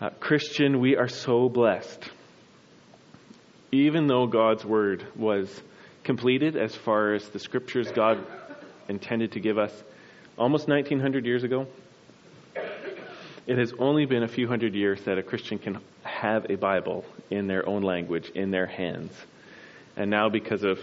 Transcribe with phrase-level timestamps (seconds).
[0.00, 2.10] Uh, Christian, we are so blessed.
[3.70, 5.48] Even though God's word was
[6.02, 8.18] completed as far as the scriptures God
[8.88, 9.72] intended to give us
[10.36, 11.68] almost 1900 years ago,
[13.46, 17.04] it has only been a few hundred years that a Christian can have a Bible
[17.30, 19.12] in their own language, in their hands.
[19.96, 20.80] And now, because of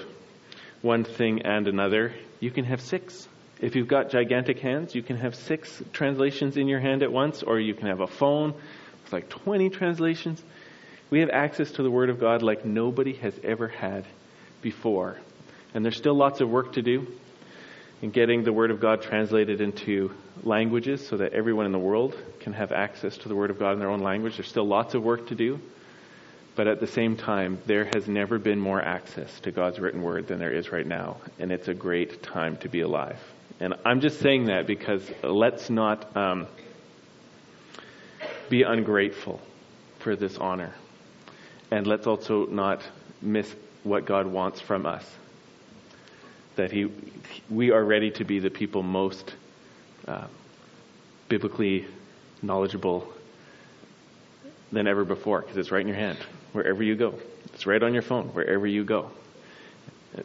[0.81, 3.27] one thing and another, you can have six.
[3.59, 7.43] If you've got gigantic hands, you can have six translations in your hand at once,
[7.43, 8.53] or you can have a phone
[9.11, 10.41] like 20 translations.
[11.09, 14.05] We have access to the Word of God like nobody has ever had
[14.61, 15.17] before.
[15.73, 17.07] And there's still lots of work to do
[18.01, 20.11] in getting the Word of God translated into
[20.43, 23.73] languages so that everyone in the world can have access to the Word of God
[23.73, 24.37] in their own language.
[24.37, 25.59] There's still lots of work to do.
[26.55, 30.27] But at the same time, there has never been more access to God's written Word
[30.27, 31.17] than there is right now.
[31.39, 33.19] And it's a great time to be alive.
[33.59, 36.47] And I'm just saying that because let's not um,
[38.51, 39.39] be ungrateful
[39.99, 40.75] for this honor.
[41.71, 42.83] And let's also not
[43.21, 43.51] miss
[43.83, 45.03] what God wants from us
[46.57, 46.91] that he,
[47.49, 49.33] we are ready to be the people most
[50.05, 50.27] uh,
[51.29, 51.87] biblically
[52.41, 53.11] knowledgeable
[54.71, 56.17] than ever before because it's right in your hand
[56.51, 57.15] wherever you go.
[57.53, 59.11] It's right on your phone wherever you go,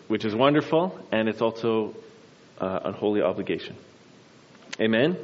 [0.09, 1.95] which is wonderful, and it's also
[2.59, 3.77] uh, a holy obligation.
[4.81, 5.17] Amen.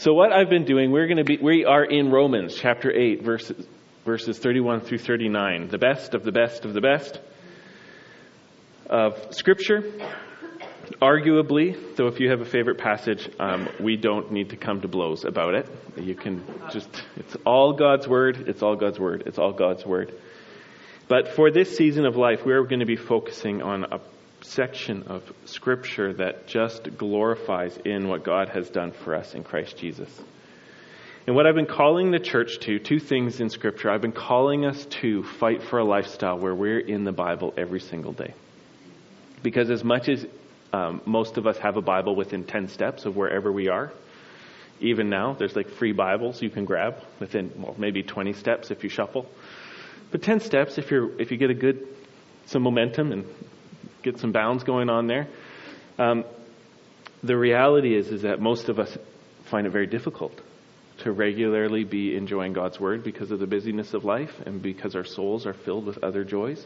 [0.00, 3.22] So what I've been doing, we're going to be, we are in Romans chapter eight,
[3.22, 3.66] verses
[4.06, 7.20] verses 31 through 39, the best of the best of the best
[8.88, 9.92] of Scripture.
[11.02, 14.88] Arguably, though, if you have a favorite passage, um, we don't need to come to
[14.88, 15.68] blows about it.
[15.98, 20.14] You can just, it's all God's Word, it's all God's Word, it's all God's Word.
[21.08, 24.00] But for this season of life, we're going to be focusing on a
[24.42, 29.76] section of Scripture that just glorifies in what God has done for us in Christ
[29.76, 30.10] Jesus.
[31.26, 33.90] And what I've been calling the church to, two things in Scripture.
[33.90, 37.80] I've been calling us to fight for a lifestyle where we're in the Bible every
[37.80, 38.34] single day.
[39.42, 40.26] Because as much as
[40.72, 43.92] um, most of us have a Bible within 10 steps of wherever we are,
[44.80, 48.82] even now, there's like free Bibles you can grab within, well, maybe 20 steps if
[48.82, 49.30] you shuffle.
[50.10, 51.86] But 10 steps if you're, if you get a good,
[52.46, 53.26] some momentum and
[54.02, 55.28] get some bounds going on there.
[55.98, 56.24] Um,
[57.22, 58.96] the reality is, is that most of us
[59.44, 60.32] find it very difficult
[60.98, 65.04] to regularly be enjoying God's Word because of the busyness of life and because our
[65.04, 66.64] souls are filled with other joys.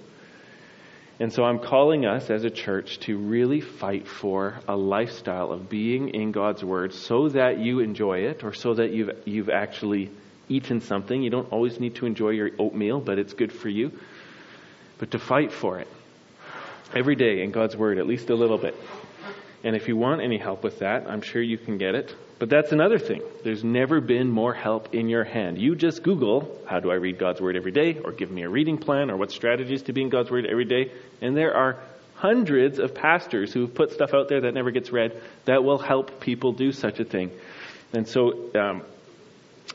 [1.21, 5.69] And so I'm calling us as a church to really fight for a lifestyle of
[5.69, 10.11] being in God's Word so that you enjoy it or so that you've, you've actually
[10.49, 11.23] eaten something.
[11.23, 13.93] You don't always need to enjoy your oatmeal, but it's good for you.
[14.99, 15.89] But to fight for it
[16.95, 18.75] every day in God's Word, at least a little bit.
[19.63, 22.15] And if you want any help with that, I'm sure you can get it.
[22.39, 23.23] But that's another thing.
[23.45, 25.59] There's never been more help in your hand.
[25.59, 27.99] You just Google, how do I read God's Word every day?
[28.05, 30.67] Or give me a reading plan, or what strategies to be in God's Word every
[30.67, 30.93] day.
[31.23, 31.79] And there are
[32.17, 36.21] hundreds of pastors who've put stuff out there that never gets read that will help
[36.21, 37.31] people do such a thing.
[37.93, 38.83] And so um,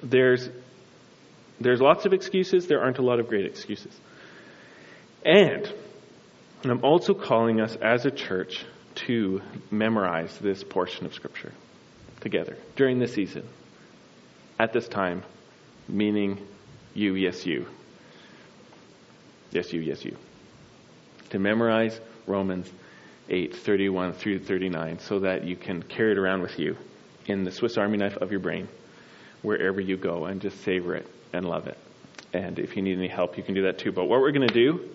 [0.03, 0.49] there's,
[1.59, 2.67] there's lots of excuses.
[2.67, 3.97] There aren't a lot of great excuses.
[5.25, 5.71] And,
[6.63, 8.65] and I'm also calling us as a church
[8.95, 11.53] to memorize this portion of Scripture
[12.19, 13.47] together during this season,
[14.59, 15.23] at this time,
[15.87, 16.45] meaning
[16.93, 17.65] you, yes, you.
[19.51, 20.17] Yes, you, yes, you.
[21.29, 22.69] To memorize Romans
[23.29, 26.75] 8, 31 through 39, so that you can carry it around with you
[27.25, 28.67] in the Swiss Army knife of your brain,
[29.43, 31.77] wherever you go, and just savor it and love it.
[32.33, 33.91] And if you need any help, you can do that too.
[33.91, 34.89] But what we're going to do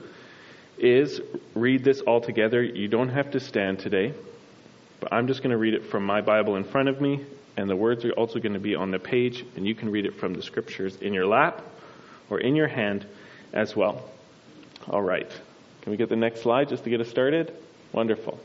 [0.79, 1.21] is
[1.55, 2.63] read this all together.
[2.63, 4.15] You don't have to stand today.
[5.01, 7.25] But I'm just going to read it from my Bible in front of me,
[7.57, 10.07] and the words are also going to be on the page, and you can read
[10.07, 11.63] it from the scriptures in your lap
[12.31, 13.07] or in your hand
[13.53, 14.09] as well.
[14.89, 15.31] All right.
[15.83, 17.53] Can we get the next slide just to get us started?
[17.93, 18.39] Wonderful.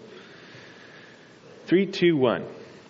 [1.67, 2.45] Three, two, one.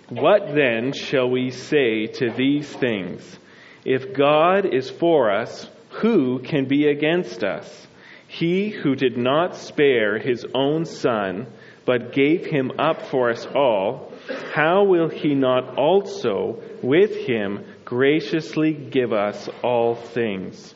[0.09, 3.37] What then shall we say to these things?
[3.85, 5.69] If God is for us,
[6.01, 7.87] who can be against us?
[8.29, 11.47] He who did not spare his own son,
[11.83, 14.13] but gave him up for us all,
[14.53, 20.75] how will he not also with him graciously give us all things?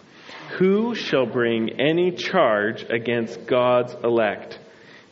[0.58, 4.58] Who shall bring any charge against God's elect?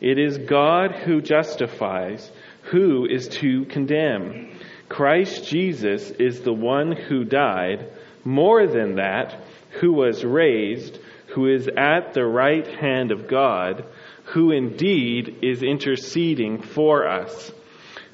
[0.00, 2.28] It is God who justifies.
[2.72, 4.58] Who is to condemn?
[4.88, 7.88] Christ Jesus is the one who died,
[8.24, 9.36] more than that,
[9.80, 10.98] who was raised,
[11.34, 13.84] who is at the right hand of God
[14.26, 17.52] who indeed is interceding for us.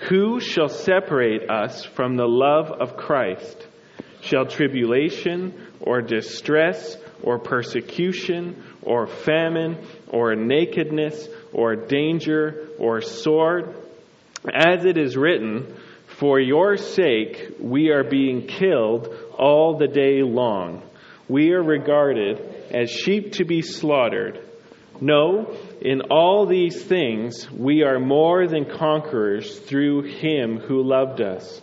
[0.09, 3.67] Who shall separate us from the love of Christ?
[4.21, 9.79] shall tribulation or distress or persecution or famine
[10.09, 13.75] or nakedness or danger or sword.
[14.53, 15.75] As it is written,
[16.07, 20.83] For your sake we are being killed all the day long.
[21.29, 24.41] We are regarded as sheep to be slaughtered.
[25.01, 31.61] No, in all these things we are more than conquerors through him who loved us.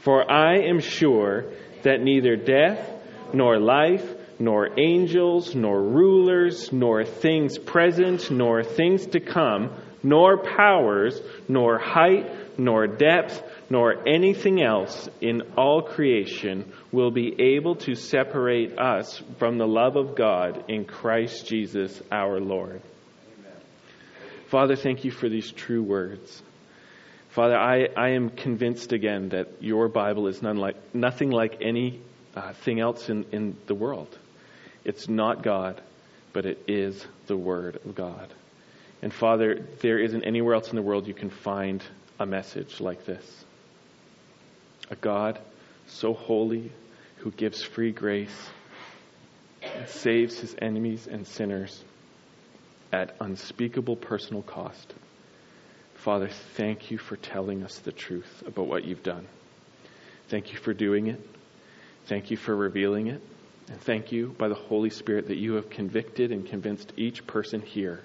[0.00, 1.46] For I am sure
[1.82, 2.90] that neither death,
[3.32, 4.06] nor life,
[4.38, 9.70] nor angels, nor rulers, nor things present, nor things to come,
[10.02, 13.42] nor powers, nor height, nor depth,
[13.74, 19.96] nor anything else in all creation will be able to separate us from the love
[19.96, 22.80] of God in Christ Jesus our Lord.
[23.36, 23.52] Amen.
[24.46, 26.40] Father, thank you for these true words.
[27.30, 32.00] Father, I, I am convinced again that your Bible is none like, nothing like anything
[32.36, 34.16] uh, else in, in the world.
[34.84, 35.82] It's not God,
[36.32, 38.32] but it is the Word of God.
[39.02, 41.82] And Father, there isn't anywhere else in the world you can find
[42.20, 43.43] a message like this.
[44.94, 45.40] A God
[45.88, 46.70] so holy
[47.16, 48.48] who gives free grace
[49.60, 51.82] and saves his enemies and sinners
[52.92, 54.94] at unspeakable personal cost.
[55.96, 59.26] Father, thank you for telling us the truth about what you've done.
[60.28, 61.20] Thank you for doing it.
[62.06, 63.20] Thank you for revealing it.
[63.72, 67.62] And thank you by the Holy Spirit that you have convicted and convinced each person
[67.62, 68.00] here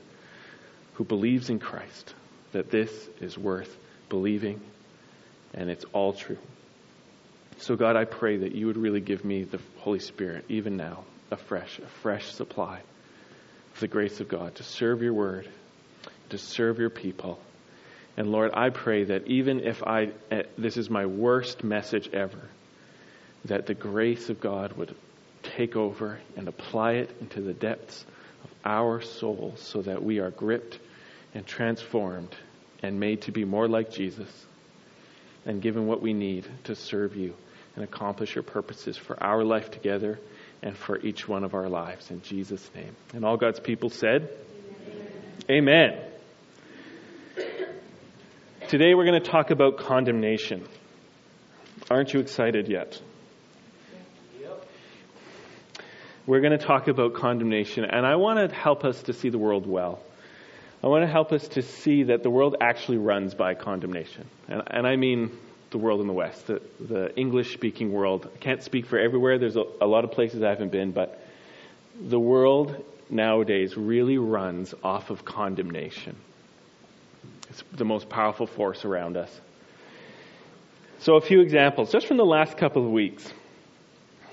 [0.95, 2.15] who believes in Christ
[2.51, 2.91] that this
[3.21, 3.77] is worth
[4.09, 4.59] believing
[5.53, 6.39] and it's all true.
[7.61, 11.03] So, God, I pray that you would really give me the Holy Spirit, even now,
[11.29, 12.79] a fresh, a fresh supply
[13.73, 15.45] of the grace of God to serve your word,
[16.29, 17.37] to serve your people.
[18.15, 22.49] And Lord, I pray that even if I, eh, this is my worst message ever,
[23.45, 24.95] that the grace of God would
[25.43, 28.05] take over and apply it into the depths
[28.45, 30.79] of our souls so that we are gripped
[31.33, 32.33] and transformed
[32.81, 34.29] and made to be more like Jesus
[35.45, 37.33] and given what we need to serve you
[37.79, 40.19] and accomplish your purposes for our life together
[40.61, 42.11] and for each one of our lives.
[42.11, 42.93] In Jesus' name.
[43.13, 44.29] And all God's people said,
[45.49, 45.93] Amen.
[45.97, 46.05] Amen.
[48.67, 50.67] Today we're going to talk about condemnation.
[51.89, 53.01] Aren't you excited yet?
[56.27, 59.39] We're going to talk about condemnation, and I want to help us to see the
[59.39, 59.99] world well.
[60.83, 64.27] I want to help us to see that the world actually runs by condemnation.
[64.47, 65.31] And, and I mean
[65.71, 68.29] the world in the West, the, the English speaking world.
[68.33, 71.21] I can't speak for everywhere, there's a, a lot of places I haven't been, but
[72.01, 76.15] the world nowadays really runs off of condemnation.
[77.49, 79.41] It's the most powerful force around us.
[80.99, 83.31] So, a few examples just from the last couple of weeks.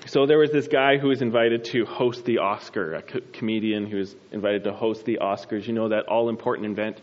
[0.05, 3.85] So, there was this guy who was invited to host the Oscar, a co- comedian
[3.85, 5.65] who was invited to host the Oscars.
[5.65, 7.01] You know, that all important event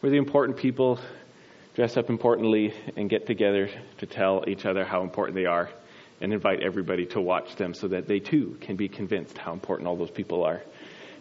[0.00, 0.98] where the important people
[1.74, 5.70] dress up importantly and get together to tell each other how important they are
[6.20, 9.88] and invite everybody to watch them so that they too can be convinced how important
[9.88, 10.62] all those people are.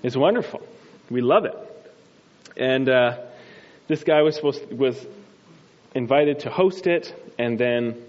[0.03, 0.61] It's wonderful.
[1.09, 1.55] We love it.
[2.57, 3.17] And, uh,
[3.91, 5.05] this guy was supposed to, was
[5.93, 8.01] invited to host it, and then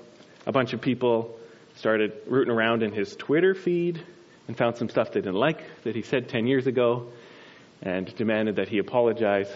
[0.46, 1.36] a bunch of people
[1.74, 4.00] started rooting around in his Twitter feed
[4.46, 7.08] and found some stuff they didn't like that he said 10 years ago
[7.82, 9.48] and demanded that he apologize.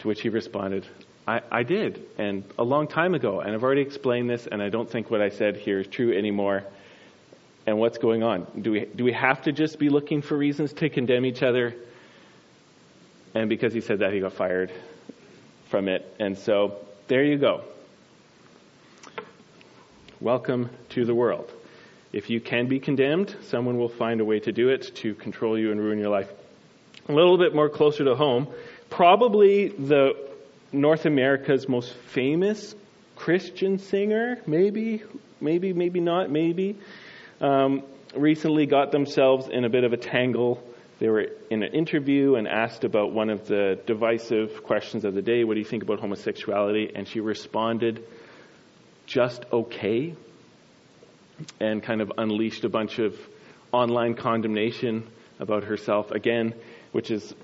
[0.00, 0.86] To which he responded,
[1.26, 4.68] I, I did, and a long time ago, and I've already explained this, and I
[4.68, 6.64] don't think what I said here is true anymore.
[7.66, 8.46] And what's going on?
[8.62, 11.74] Do we, do we have to just be looking for reasons to condemn each other?
[13.34, 14.70] And because he said that, he got fired
[15.68, 16.14] from it.
[16.20, 16.76] And so
[17.08, 17.64] there you go.
[20.20, 21.50] Welcome to the world.
[22.12, 25.58] If you can be condemned, someone will find a way to do it to control
[25.58, 26.30] you and ruin your life.
[27.08, 28.46] A little bit more closer to home,
[28.90, 30.25] probably the
[30.72, 32.74] North America's most famous
[33.14, 35.02] Christian singer, maybe,
[35.40, 36.76] maybe, maybe not, maybe,
[37.40, 37.82] um,
[38.14, 40.62] recently got themselves in a bit of a tangle
[40.98, 45.20] they were in an interview and asked about one of the divisive questions of the
[45.20, 46.90] day what do you think about homosexuality?
[46.94, 48.02] And she responded,
[49.04, 50.14] just okay,
[51.60, 53.14] and kind of unleashed a bunch of
[53.72, 55.06] online condemnation
[55.38, 56.54] about herself again,
[56.92, 57.34] which is,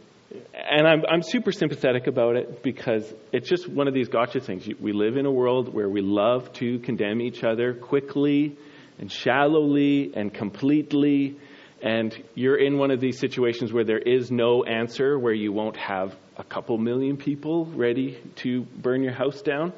[0.55, 4.67] and I'm, I'm super sympathetic about it because it's just one of these gotcha things.
[4.81, 8.57] We live in a world where we love to condemn each other quickly
[8.99, 11.39] and shallowly and completely
[11.83, 15.77] and you're in one of these situations where there is no answer, where you won't
[15.77, 19.73] have a couple million people ready to burn your house down.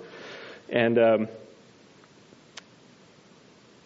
[0.68, 1.28] And um,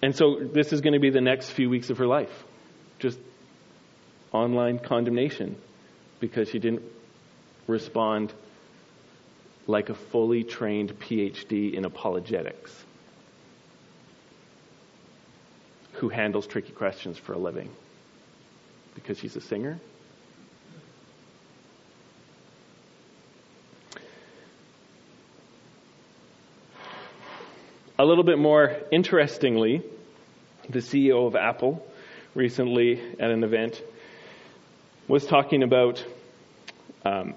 [0.03, 2.33] And so this is going to be the next few weeks of her life.
[2.99, 3.19] Just
[4.33, 5.57] online condemnation
[6.21, 6.83] because she didn't
[7.67, 8.33] respond
[9.67, 12.85] like a fully trained PhD in apologetics
[15.93, 17.69] who handles tricky questions for a living
[18.95, 19.79] because she's a singer.
[28.01, 29.83] A little bit more interestingly,
[30.69, 31.85] the CEO of Apple
[32.35, 33.83] recently at an event
[35.09, 36.05] was talking about
[37.07, 37.33] um,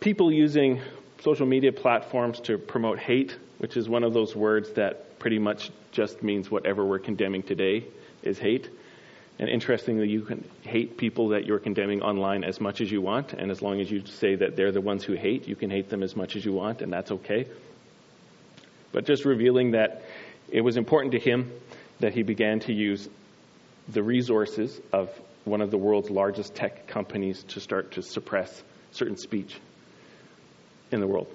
[0.00, 0.82] people using
[1.22, 5.70] social media platforms to promote hate, which is one of those words that pretty much
[5.90, 7.84] just means whatever we're condemning today
[8.22, 8.68] is hate.
[9.38, 13.32] And interestingly, you can hate people that you're condemning online as much as you want,
[13.32, 15.88] and as long as you say that they're the ones who hate, you can hate
[15.88, 17.46] them as much as you want, and that's okay.
[18.92, 20.02] But just revealing that
[20.50, 21.50] it was important to him
[22.00, 23.08] that he began to use
[23.88, 25.08] the resources of
[25.44, 29.60] one of the world's largest tech companies to start to suppress certain speech
[30.90, 31.28] in the world.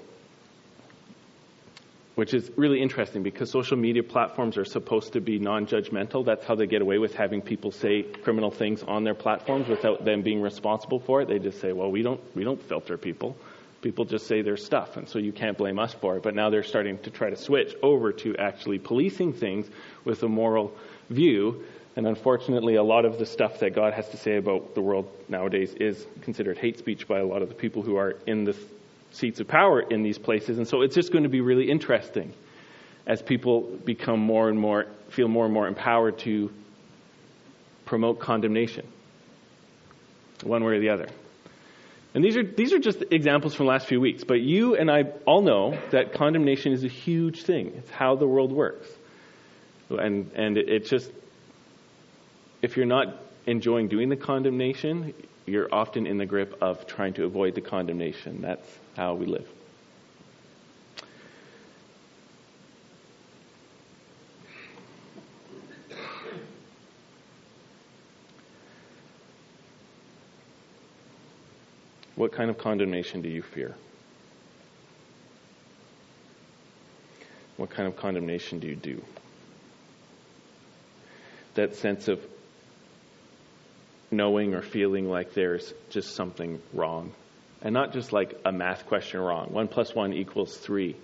[2.15, 6.25] Which is really interesting because social media platforms are supposed to be non judgmental.
[6.25, 10.03] That's how they get away with having people say criminal things on their platforms without
[10.03, 11.29] them being responsible for it.
[11.29, 13.37] They just say, well, we don't, we don't filter people.
[13.81, 16.23] People just say their stuff, and so you can't blame us for it.
[16.23, 19.69] But now they're starting to try to switch over to actually policing things
[20.03, 20.75] with a moral
[21.09, 21.63] view
[21.95, 25.09] and unfortunately, a lot of the stuff that God has to say about the world
[25.27, 28.55] nowadays is considered hate speech by a lot of the people who are in the
[29.11, 30.57] seats of power in these places.
[30.57, 32.31] And so it's just going to be really interesting
[33.07, 36.51] as people become more and more, feel more and more empowered to
[37.85, 38.87] promote condemnation,
[40.43, 41.07] one way or the other.
[42.13, 44.89] And these are, these are just examples from the last few weeks, but you and
[44.91, 47.73] I all know that condemnation is a huge thing.
[47.77, 48.87] It's how the world works.
[49.89, 51.11] And, and it, it just,
[52.61, 55.13] if you're not enjoying doing the condemnation,
[55.45, 58.41] you're often in the grip of trying to avoid the condemnation.
[58.41, 59.47] That's how we live.
[72.15, 73.75] What kind of condemnation do you fear?
[77.55, 79.01] What kind of condemnation do you do?
[81.55, 82.19] That sense of
[84.11, 87.11] knowing or feeling like there's just something wrong.
[87.61, 89.51] And not just like a math question wrong.
[89.51, 90.95] One plus one equals three.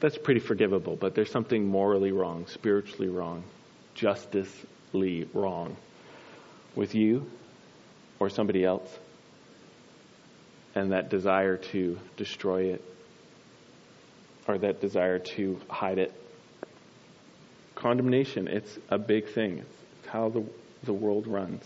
[0.00, 3.44] That's pretty forgivable, but there's something morally wrong, spiritually wrong,
[3.94, 5.76] justicely wrong
[6.74, 7.26] with you
[8.18, 8.90] or somebody else.
[10.74, 12.84] And that desire to destroy it
[14.48, 16.12] or that desire to hide it.
[17.74, 19.58] Condemnation, it's a big thing.
[19.58, 20.44] It's how the,
[20.84, 21.62] the world runs.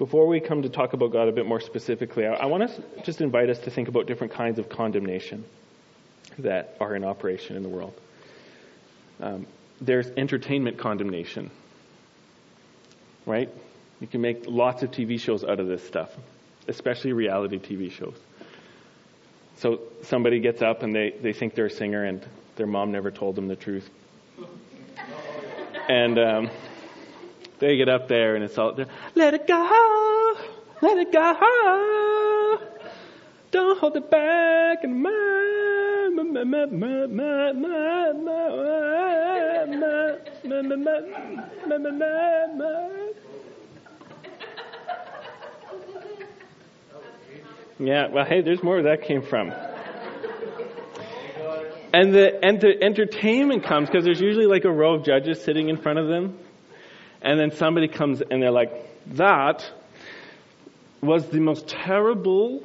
[0.00, 3.02] Before we come to talk about God a bit more specifically, I, I want to
[3.02, 5.44] just invite us to think about different kinds of condemnation
[6.38, 7.92] that are in operation in the world.
[9.20, 9.46] Um,
[9.78, 11.50] there's entertainment condemnation,
[13.26, 13.50] right?
[14.00, 16.08] You can make lots of TV shows out of this stuff,
[16.66, 18.16] especially reality TV shows.
[19.58, 22.26] So somebody gets up and they, they think they're a singer and
[22.56, 23.90] their mom never told them the truth.
[25.90, 26.50] And um,
[27.60, 28.86] they get up there and it's all there.
[29.14, 30.36] Let it go,
[30.80, 32.58] let it go.
[33.52, 35.02] Don't hold it back and
[47.82, 49.52] Yeah, well, hey, there's more where that came from.
[51.92, 55.68] And the, and the entertainment comes because there's usually like a row of judges sitting
[55.68, 56.38] in front of them.
[57.22, 58.72] And then somebody comes and they're like,
[59.14, 59.70] that
[61.02, 62.62] was the most terrible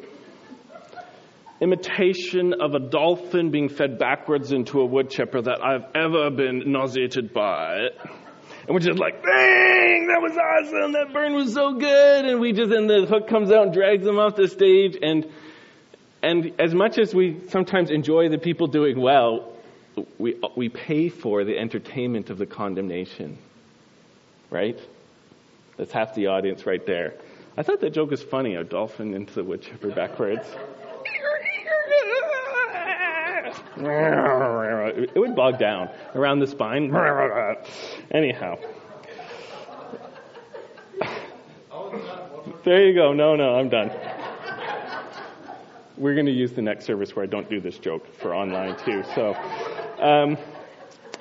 [1.62, 6.72] imitation of a dolphin being fed backwards into a wood chipper that I've ever been
[6.72, 7.88] nauseated by.
[8.68, 10.94] And we're just like, dang, that was awesome.
[10.94, 12.26] That burn was so good.
[12.26, 14.98] And we just, and the hook comes out and drags them off the stage.
[15.02, 15.28] And,
[16.22, 19.54] and as much as we sometimes enjoy the people doing well,
[20.18, 23.38] we, we pay for the entertainment of the condemnation
[24.56, 24.80] right?
[25.76, 27.16] That's half the audience right there.
[27.58, 30.48] I thought that joke was funny, a dolphin into the wood chipper backwards.
[33.78, 36.90] it would bog down around the spine.
[38.12, 38.56] Anyhow.
[42.64, 43.12] There you go.
[43.12, 43.92] No, no, I'm done.
[45.98, 48.78] we're going to use the next service where I don't do this joke for online
[48.86, 49.04] too.
[49.14, 49.36] So
[50.00, 50.38] um,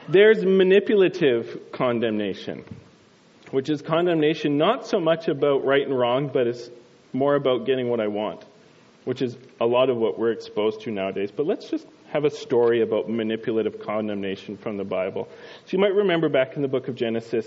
[0.09, 2.65] there's manipulative condemnation,
[3.55, 6.71] which is condemnation not so much about right and wrong, but it's
[7.13, 8.45] more about getting what I want,
[9.05, 11.31] which is a lot of what we're exposed to nowadays.
[11.31, 15.29] But let's just have a story about manipulative condemnation from the Bible.
[15.67, 17.47] So you might remember back in the book of Genesis,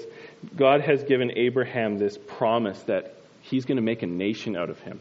[0.56, 4.80] God has given Abraham this promise that he's going to make a nation out of
[4.80, 5.00] him.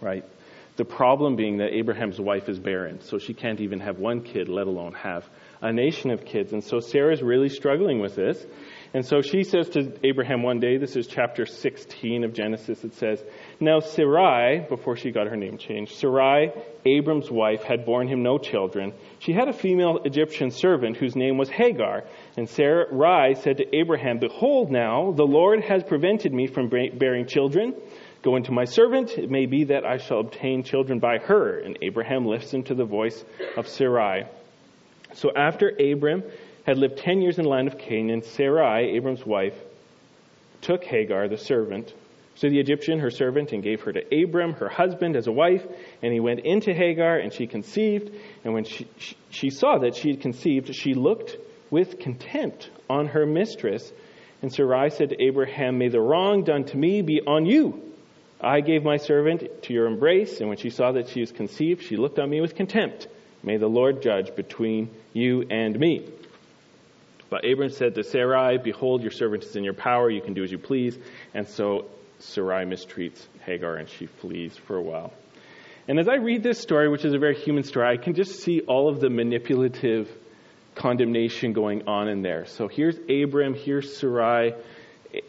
[0.00, 0.24] Right?
[0.76, 4.48] The problem being that Abraham's wife is barren, so she can't even have one kid,
[4.48, 5.28] let alone have
[5.60, 6.52] a nation of kids.
[6.52, 8.44] And so Sarah's really struggling with this.
[8.94, 12.94] And so she says to Abraham one day, this is chapter 16 of Genesis, it
[12.94, 13.22] says,
[13.60, 16.52] Now Sarai, before she got her name changed, Sarai,
[16.86, 18.94] Abram's wife, had borne him no children.
[19.18, 22.04] She had a female Egyptian servant whose name was Hagar.
[22.38, 27.74] And Sarai said to Abraham, Behold now, the Lord has prevented me from bearing children.
[28.22, 31.58] Go into my servant, it may be that I shall obtain children by her.
[31.60, 33.22] And Abraham listened to the voice
[33.56, 34.24] of Sarai.
[35.12, 36.22] So after Abram
[36.68, 39.54] had lived ten years in the land of Canaan, Sarai, Abram's wife,
[40.60, 41.94] took Hagar, the servant,
[42.40, 45.64] to the Egyptian, her servant, and gave her to Abram, her husband, as a wife.
[46.02, 48.14] And he went into Hagar, and she conceived.
[48.44, 51.38] And when she, she, she saw that she had conceived, she looked
[51.70, 53.90] with contempt on her mistress.
[54.42, 57.94] And Sarai said to Abraham, May the wrong done to me be on you.
[58.42, 61.82] I gave my servant to your embrace, and when she saw that she was conceived,
[61.82, 63.08] she looked on me with contempt.
[63.42, 66.06] May the Lord judge between you and me.
[67.30, 70.10] But Abram said to Sarai, Behold, your servant is in your power.
[70.10, 70.98] You can do as you please.
[71.34, 71.86] And so
[72.18, 75.12] Sarai mistreats Hagar and she flees for a while.
[75.86, 78.40] And as I read this story, which is a very human story, I can just
[78.40, 80.10] see all of the manipulative
[80.74, 82.44] condemnation going on in there.
[82.46, 84.52] So here's Abram, here's Sarai.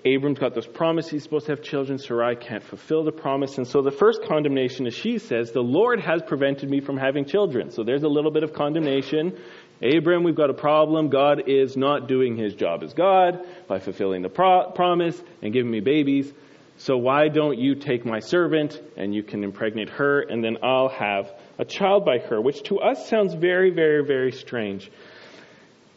[0.04, 1.98] Abram's got this promise he's supposed to have children.
[1.98, 3.58] Sarai can't fulfill the promise.
[3.58, 7.26] And so the first condemnation is she says, The Lord has prevented me from having
[7.26, 7.72] children.
[7.72, 9.40] So there's a little bit of condemnation.
[9.82, 11.10] Abram, we've got a problem.
[11.10, 15.72] God is not doing his job as God by fulfilling the pro- promise and giving
[15.72, 16.32] me babies.
[16.78, 20.90] So why don't you take my servant and you can impregnate her and then I'll
[20.90, 24.90] have a child by her, which to us sounds very, very, very strange.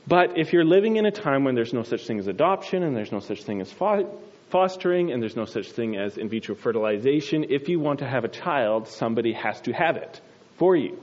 [0.07, 2.97] But if you're living in a time when there's no such thing as adoption and
[2.97, 4.11] there's no such thing as fo-
[4.51, 8.25] fostering and there's no such thing as in vitro fertilization, if you want to have
[8.25, 10.21] a child, somebody has to have it
[10.57, 11.01] for you.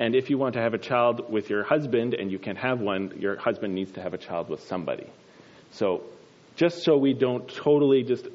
[0.00, 2.80] And if you want to have a child with your husband and you can't have
[2.80, 5.06] one, your husband needs to have a child with somebody.
[5.72, 6.02] So,
[6.56, 8.26] just so we don't totally just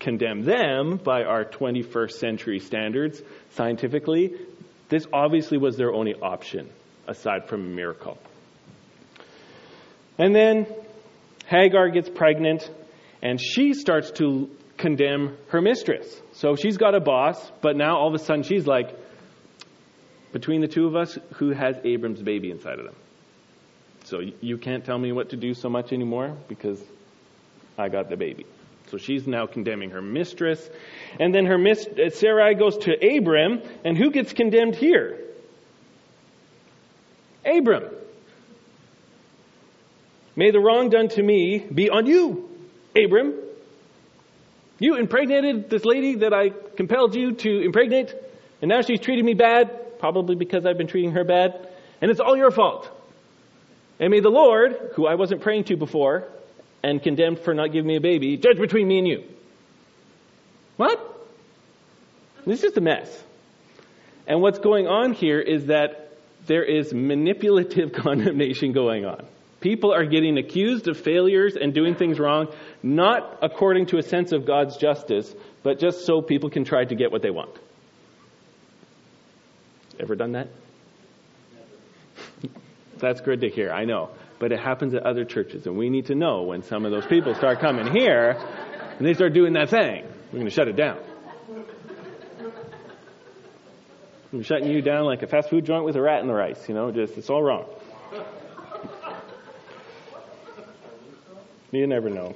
[0.00, 4.34] condemn them by our 21st century standards scientifically,
[4.88, 6.68] this obviously was their only option
[7.06, 8.18] aside from a miracle.
[10.18, 10.66] And then
[11.46, 12.68] Hagar gets pregnant
[13.22, 16.20] and she starts to condemn her mistress.
[16.32, 18.92] So she's got a boss, but now all of a sudden she's like,
[20.32, 22.96] between the two of us, who has Abram's baby inside of them?
[24.04, 26.82] So you can't tell me what to do so much anymore because
[27.78, 28.46] I got the baby.
[28.90, 30.68] So she's now condemning her mistress.
[31.20, 35.18] And then her mis- uh, Sarai goes to Abram, and who gets condemned here?
[37.44, 37.84] Abram.
[40.36, 42.50] May the wrong done to me be on you,
[42.96, 43.34] Abram.
[44.78, 48.14] You impregnated this lady that I compelled you to impregnate,
[48.60, 51.68] and now she's treating me bad probably because I've been treating her bad,
[52.00, 52.90] and it's all your fault.
[54.00, 56.24] And may the Lord, who I wasn't praying to before
[56.82, 59.22] and condemned for not giving me a baby, judge between me and you.
[60.76, 60.98] What?
[62.44, 63.22] This is just a mess.
[64.26, 69.24] And what's going on here is that there is manipulative condemnation going on.
[69.60, 72.48] People are getting accused of failures and doing things wrong,
[72.82, 76.94] not according to a sense of God's justice, but just so people can try to
[76.96, 77.56] get what they want.
[80.02, 80.48] Ever done that?
[82.98, 84.10] That's good to hear, I know.
[84.40, 87.06] But it happens at other churches, and we need to know when some of those
[87.06, 88.36] people start coming here
[88.98, 90.04] and they start doing that thing.
[90.32, 90.98] We're going to shut it down.
[94.32, 96.68] I'm shutting you down like a fast food joint with a rat in the rice,
[96.68, 97.66] you know, just, it's all wrong.
[101.70, 102.34] You never know.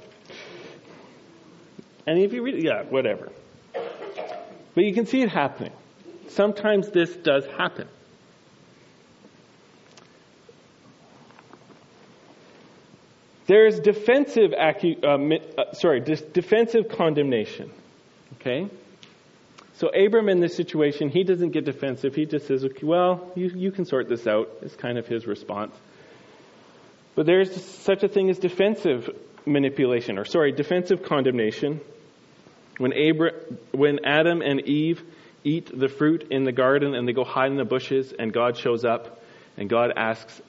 [2.05, 3.29] And if you read, yeah, whatever.
[4.73, 5.73] But you can see it happening.
[6.37, 7.87] Sometimes this does happen.
[13.47, 17.71] There's defensive, acu- uh, uh, sorry, defensive condemnation.
[18.35, 18.69] Okay?
[19.77, 22.13] So Abram in this situation, he doesn't get defensive.
[22.13, 24.47] He just says, okay, well, you, you can sort this out.
[24.61, 25.75] It's kind of his response.
[27.15, 29.09] But there's such a thing as defensive
[29.47, 31.81] manipulation, or sorry, defensive condemnation.
[32.77, 33.33] When, Abra-
[33.71, 35.01] when Adam and Eve
[35.47, 38.57] eat the fruit in the garden and they go hide in the bushes and God
[38.57, 39.21] shows up
[39.55, 40.41] and God asks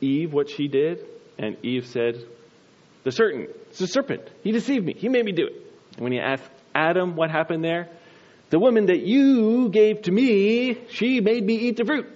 [0.00, 1.04] Eve what she did
[1.38, 2.22] and Eve said,
[3.04, 4.28] the certain, it's the serpent.
[4.44, 4.94] He deceived me.
[4.94, 5.54] He made me do it.
[5.94, 7.88] And when he asked Adam what happened there,
[8.50, 12.06] the woman that you gave to me, she made me eat the fruit.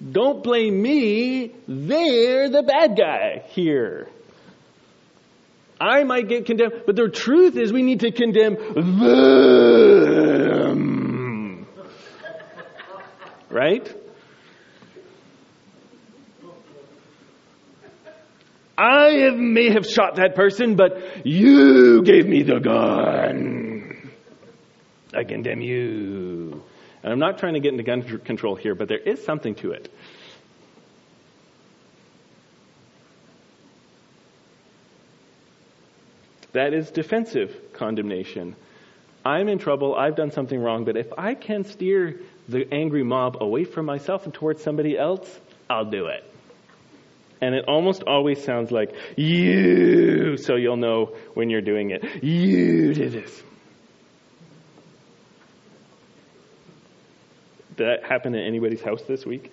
[0.00, 1.52] Don't blame me.
[1.66, 4.08] They're the bad guy here.
[5.80, 10.06] I might get condemned, but the truth is we need to condemn them.
[13.48, 13.96] Right?
[18.76, 24.10] I have, may have shot that person, but you gave me the gun.
[25.14, 26.62] I condemn you.
[27.02, 29.72] And I'm not trying to get into gun control here, but there is something to
[29.72, 29.88] it.
[36.52, 38.56] That is defensive condemnation.
[39.24, 43.36] I'm in trouble, I've done something wrong, but if I can steer the angry mob
[43.40, 45.28] away from myself and towards somebody else,
[45.68, 46.24] I'll do it.
[47.42, 52.22] And it almost always sounds like, you, so you'll know when you're doing it.
[52.22, 53.42] You did this.
[57.76, 59.52] Did that happen in anybody's house this week?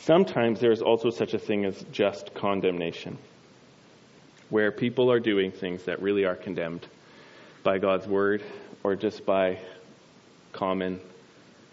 [0.00, 3.18] Sometimes there is also such a thing as just condemnation,
[4.48, 6.86] where people are doing things that really are condemned
[7.62, 8.42] by God's word
[8.82, 9.58] or just by
[10.52, 11.00] common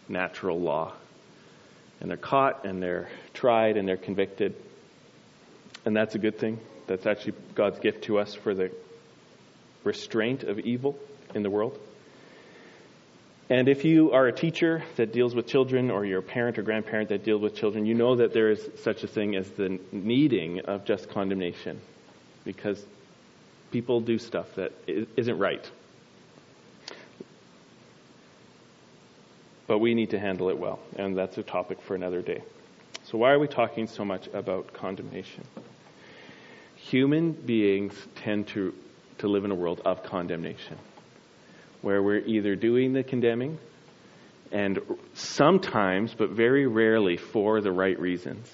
[0.10, 0.92] natural law.
[2.02, 4.56] And they're caught and they're tried and they're convicted.
[5.86, 6.60] And that's a good thing.
[6.86, 8.72] That's actually God's gift to us for the
[9.86, 11.00] restraint of evil
[11.34, 11.80] in the world.
[13.50, 16.64] And if you are a teacher that deals with children, or you're a parent or
[16.64, 19.80] grandparent that deals with children, you know that there is such a thing as the
[19.92, 21.80] needing of just condemnation.
[22.44, 22.86] Because
[23.72, 25.70] people do stuff that isn't right.
[29.66, 32.42] But we need to handle it well, and that's a topic for another day.
[33.04, 35.44] So, why are we talking so much about condemnation?
[36.76, 38.74] Human beings tend to,
[39.18, 40.78] to live in a world of condemnation,
[41.82, 43.58] where we're either doing the condemning,
[44.52, 44.80] and
[45.14, 48.52] sometimes, but very rarely, for the right reasons,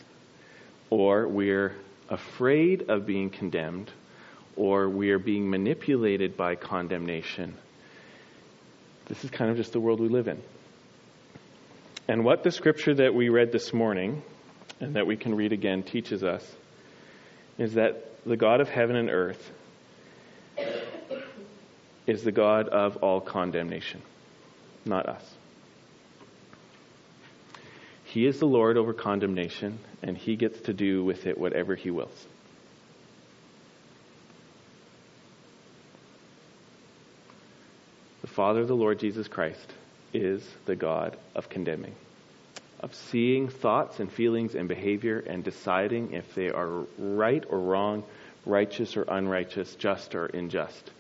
[0.90, 1.76] or we're
[2.10, 3.92] afraid of being condemned,
[4.56, 7.56] or we are being manipulated by condemnation.
[9.06, 10.42] This is kind of just the world we live in.
[12.08, 14.22] And what the scripture that we read this morning,
[14.80, 16.46] and that we can read again, teaches us
[17.58, 19.52] is that the God of heaven and earth
[22.06, 24.02] is the God of all condemnation,
[24.86, 25.24] not us.
[28.06, 31.90] He is the Lord over condemnation, and he gets to do with it whatever he
[31.90, 32.28] wills.
[38.22, 39.74] The Father of the Lord Jesus Christ
[40.14, 41.96] is the God of condemning,
[42.80, 48.04] of seeing thoughts and feelings and behavior and deciding if they are right or wrong,
[48.46, 50.92] righteous or unrighteous, just or unjust.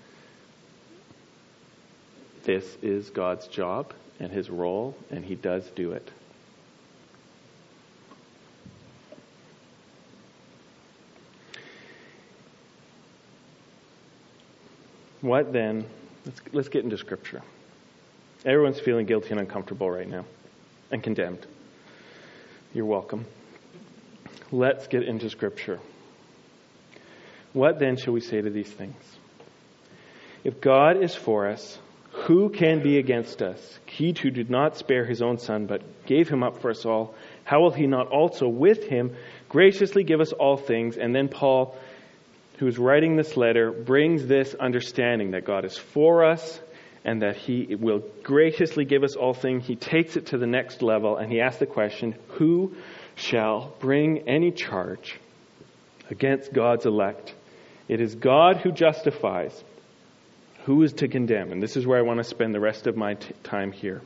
[2.43, 6.11] This is God's job and his role, and he does do it.
[15.21, 15.85] What then?
[16.25, 17.41] Let's, let's get into Scripture.
[18.45, 20.25] Everyone's feeling guilty and uncomfortable right now
[20.91, 21.47] and condemned.
[22.73, 23.25] You're welcome.
[24.51, 25.79] Let's get into Scripture.
[27.53, 29.01] What then shall we say to these things?
[30.43, 31.79] If God is for us,
[32.13, 33.79] who can be against us?
[33.85, 37.15] He who did not spare his own son, but gave him up for us all,
[37.43, 39.15] how will he not also with him
[39.49, 40.97] graciously give us all things?
[40.97, 41.75] And then Paul,
[42.59, 46.59] who's writing this letter, brings this understanding that God is for us
[47.05, 49.65] and that He will graciously give us all things.
[49.65, 52.75] He takes it to the next level and He asks the question Who
[53.15, 55.19] shall bring any charge
[56.09, 57.33] against God's elect?
[57.87, 59.63] It is God who justifies.
[60.65, 61.51] Who is to condemn?
[61.51, 64.01] And this is where I want to spend the rest of my t- time here.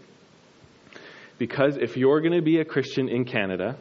[1.38, 3.78] Because if you're going to be a Christian in Canada,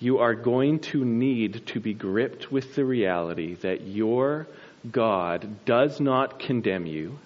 [0.00, 4.48] you are going to need to be gripped with the reality that your
[4.90, 7.18] God does not condemn you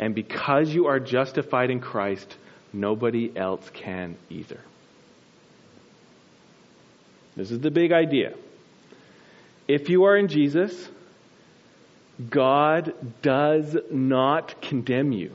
[0.00, 2.34] and because you are justified in Christ,
[2.72, 4.58] nobody else can either.
[7.36, 8.32] This is the big idea.
[9.68, 10.88] If you are in Jesus,
[12.28, 15.32] God does not condemn you,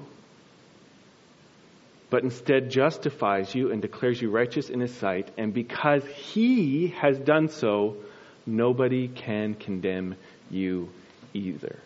[2.10, 5.30] but instead justifies you and declares you righteous in His sight.
[5.38, 7.98] And because He has done so,
[8.45, 10.15] nobody can condemn
[10.52, 10.89] you
[11.34, 11.80] either.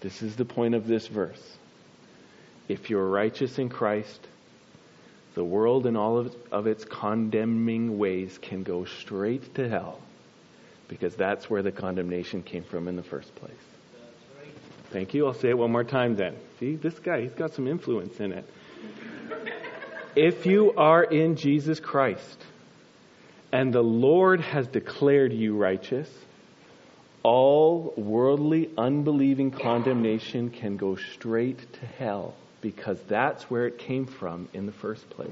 [0.00, 1.56] This is the point of this verse.
[2.68, 4.26] If you're righteous in Christ,
[5.34, 10.00] the world and all of, of its condemning ways can go straight to hell
[10.88, 13.52] because that's where the condemnation came from in the first place.
[14.90, 15.26] Thank you.
[15.26, 16.34] I'll say it one more time then.
[16.58, 18.48] See, this guy, he's got some influence in it.
[20.16, 22.42] if you are in Jesus Christ
[23.52, 26.08] and the Lord has declared you righteous,
[27.22, 34.48] all worldly, unbelieving condemnation can go straight to hell because that's where it came from
[34.54, 35.30] in the first place.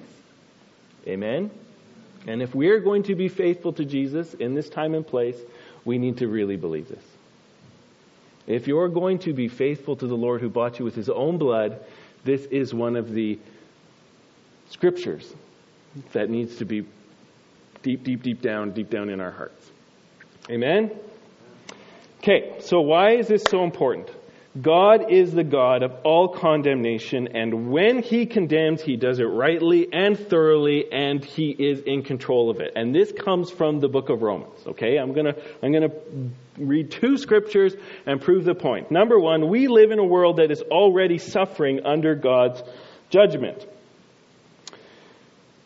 [1.06, 1.50] Amen?
[2.26, 5.36] And if we're going to be faithful to Jesus in this time and place,
[5.84, 7.04] we need to really believe this.
[8.46, 11.38] If you're going to be faithful to the Lord who bought you with his own
[11.38, 11.80] blood,
[12.24, 13.38] this is one of the
[14.70, 15.32] scriptures
[16.12, 16.84] that needs to be
[17.82, 19.70] deep, deep, deep down, deep down in our hearts.
[20.50, 20.90] Amen?
[22.18, 24.10] Okay, so why is this so important?
[24.60, 29.88] God is the God of all condemnation, and when He condemns, He does it rightly
[29.92, 32.72] and thoroughly, and He is in control of it.
[32.74, 34.58] And this comes from the book of Romans.
[34.66, 35.92] Okay, I'm gonna I'm gonna
[36.58, 37.74] read two scriptures
[38.06, 38.90] and prove the point.
[38.90, 42.62] Number one, we live in a world that is already suffering under God's
[43.10, 43.66] judgment.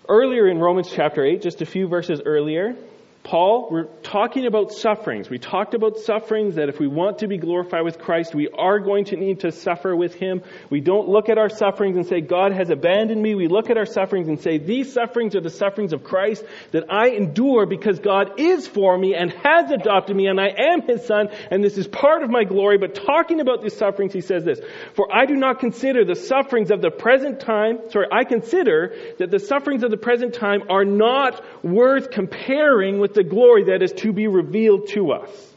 [0.09, 2.75] Earlier in Romans chapter 8, just a few verses earlier,
[3.23, 5.29] Paul, we're talking about sufferings.
[5.29, 8.79] We talked about sufferings that if we want to be glorified with Christ, we are
[8.79, 10.43] going to need to suffer with Him.
[10.71, 13.35] We don't look at our sufferings and say, God has abandoned me.
[13.35, 16.91] We look at our sufferings and say, these sufferings are the sufferings of Christ that
[16.91, 21.05] I endure because God is for me and has adopted me and I am His
[21.05, 22.79] Son and this is part of my glory.
[22.79, 24.61] But talking about these sufferings, he says this,
[24.95, 29.31] for I do not consider the sufferings of the present time, sorry, I consider that
[29.31, 33.93] the sufferings of the present time are not worth comparing with the glory that is
[33.93, 35.51] to be revealed to us.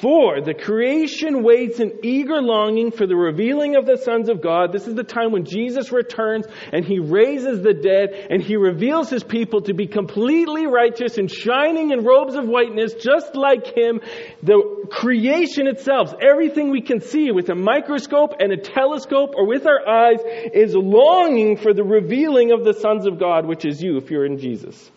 [0.00, 4.72] For the creation waits in eager longing for the revealing of the sons of God.
[4.72, 9.08] This is the time when Jesus returns and he raises the dead and he reveals
[9.08, 14.00] his people to be completely righteous and shining in robes of whiteness just like him.
[14.42, 19.64] The creation itself, everything we can see with a microscope and a telescope or with
[19.64, 20.18] our eyes
[20.52, 24.26] is longing for the revealing of the sons of God, which is you if you're
[24.26, 24.90] in Jesus.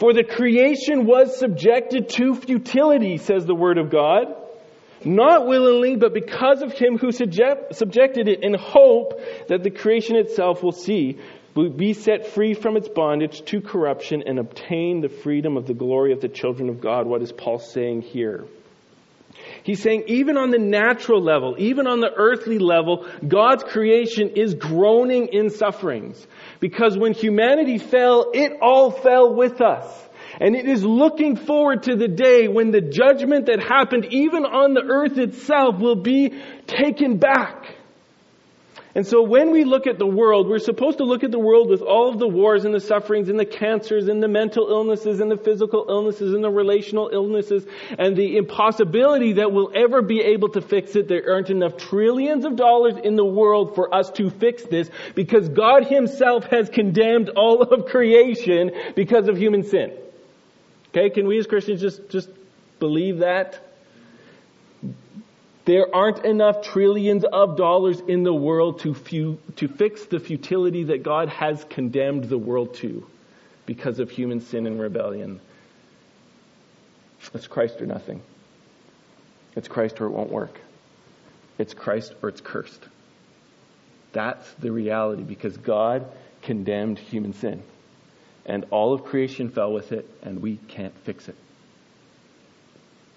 [0.00, 4.34] For the creation was subjected to futility, says the Word of God.
[5.04, 10.16] Not willingly, but because of Him who subject, subjected it in hope that the creation
[10.16, 11.18] itself will see,
[11.54, 15.74] will be set free from its bondage to corruption and obtain the freedom of the
[15.74, 17.06] glory of the children of God.
[17.06, 18.46] What is Paul saying here?
[19.62, 24.54] He's saying even on the natural level, even on the earthly level, God's creation is
[24.54, 26.26] groaning in sufferings.
[26.60, 29.86] Because when humanity fell, it all fell with us.
[30.38, 34.74] And it is looking forward to the day when the judgment that happened even on
[34.74, 36.34] the earth itself will be
[36.66, 37.76] taken back.
[38.92, 41.68] And so when we look at the world, we're supposed to look at the world
[41.68, 45.20] with all of the wars and the sufferings and the cancers and the mental illnesses
[45.20, 47.64] and the physical illnesses and the relational illnesses
[47.98, 51.06] and the impossibility that we'll ever be able to fix it.
[51.06, 55.48] There aren't enough trillions of dollars in the world for us to fix this because
[55.48, 59.96] God himself has condemned all of creation because of human sin.
[60.88, 62.28] Okay, can we as Christians just, just
[62.80, 63.69] believe that?
[65.64, 70.84] There aren't enough trillions of dollars in the world to, fu- to fix the futility
[70.84, 73.06] that God has condemned the world to
[73.66, 75.40] because of human sin and rebellion.
[77.34, 78.22] It's Christ or nothing.
[79.54, 80.58] It's Christ or it won't work.
[81.58, 82.82] It's Christ or it's cursed.
[84.12, 86.06] That's the reality because God
[86.42, 87.62] condemned human sin.
[88.46, 91.36] And all of creation fell with it, and we can't fix it.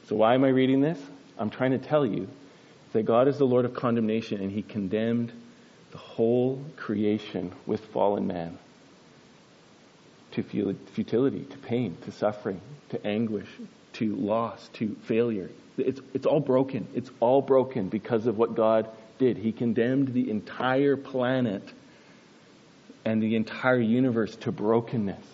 [0.08, 1.00] So, why am I reading this?
[1.38, 2.28] I'm trying to tell you
[2.94, 5.32] that God is the Lord of condemnation and he condemned
[5.92, 8.58] the whole creation with fallen man
[10.32, 13.48] to futility, to pain, to suffering, to anguish,
[13.94, 15.50] to loss, to failure.
[15.78, 16.88] It's, it's all broken.
[16.96, 19.38] It's all broken because of what God did.
[19.38, 21.64] He condemned the entire planet
[23.06, 25.26] and the entire universe to brokenness.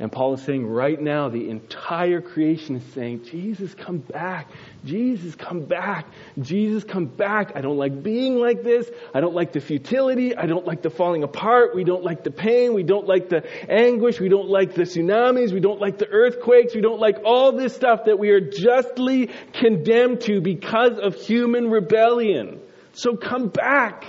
[0.00, 4.48] And Paul is saying right now, the entire creation is saying, Jesus, come back.
[4.84, 6.06] Jesus, come back.
[6.38, 7.56] Jesus, come back.
[7.56, 8.88] I don't like being like this.
[9.12, 10.36] I don't like the futility.
[10.36, 11.74] I don't like the falling apart.
[11.74, 12.74] We don't like the pain.
[12.74, 14.20] We don't like the anguish.
[14.20, 15.52] We don't like the tsunamis.
[15.52, 16.76] We don't like the earthquakes.
[16.76, 21.70] We don't like all this stuff that we are justly condemned to because of human
[21.70, 22.60] rebellion.
[22.92, 24.04] So come back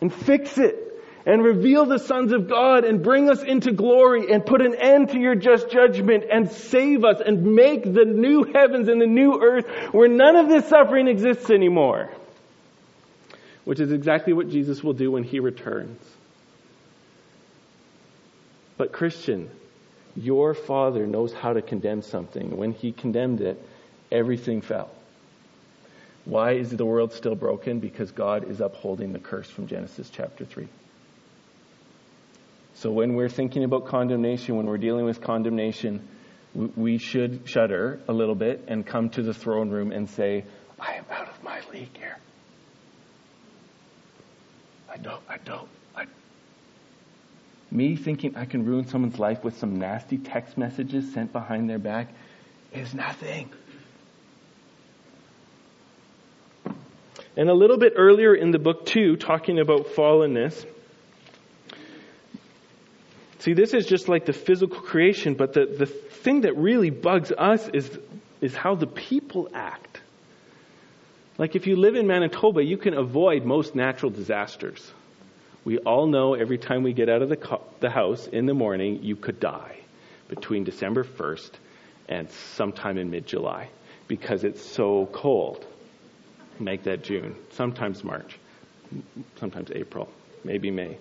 [0.00, 0.89] and fix it
[1.26, 5.10] and reveal the sons of God and bring us into glory and put an end
[5.10, 9.40] to your just judgment and save us and make the new heavens and the new
[9.42, 12.10] earth where none of this suffering exists anymore.
[13.64, 16.02] Which is exactly what Jesus will do when he returns.
[18.78, 19.50] But Christian,
[20.16, 22.56] your father knows how to condemn something.
[22.56, 23.62] When he condemned it,
[24.10, 24.90] everything fell.
[26.24, 27.80] Why is the world still broken?
[27.80, 30.68] Because God is upholding the curse from Genesis chapter 3.
[32.80, 36.08] So when we're thinking about condemnation, when we're dealing with condemnation,
[36.54, 40.46] we should shudder a little bit and come to the throne room and say,
[40.78, 42.16] I am out of my league here.
[44.88, 46.06] I don't, I don't, I.
[47.70, 51.78] Me thinking I can ruin someone's life with some nasty text messages sent behind their
[51.78, 52.08] back
[52.72, 53.50] is nothing.
[57.36, 60.64] And a little bit earlier in the book, too, talking about fallenness,
[63.40, 67.32] See, this is just like the physical creation, but the, the thing that really bugs
[67.32, 67.98] us is,
[68.42, 70.00] is how the people act.
[71.38, 74.92] Like if you live in Manitoba, you can avoid most natural disasters.
[75.64, 78.52] We all know every time we get out of the, co- the house in the
[78.52, 79.78] morning, you could die
[80.28, 81.50] between December 1st
[82.10, 83.70] and sometime in mid July
[84.06, 85.66] because it's so cold.
[86.58, 88.38] Make that June, sometimes March,
[89.36, 90.10] sometimes April,
[90.44, 90.98] maybe May.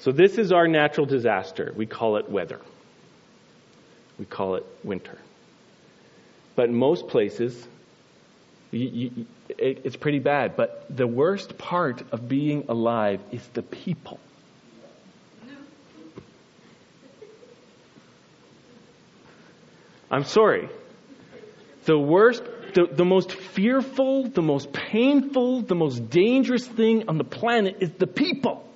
[0.00, 1.74] So this is our natural disaster.
[1.76, 2.58] We call it weather.
[4.18, 5.18] We call it winter.
[6.56, 7.68] But most places,
[8.70, 10.56] you, you, it, it's pretty bad.
[10.56, 14.18] But the worst part of being alive is the people.
[20.10, 20.70] I'm sorry.
[21.84, 22.42] The worst,
[22.74, 27.90] the, the most fearful, the most painful, the most dangerous thing on the planet is
[27.92, 28.66] the people.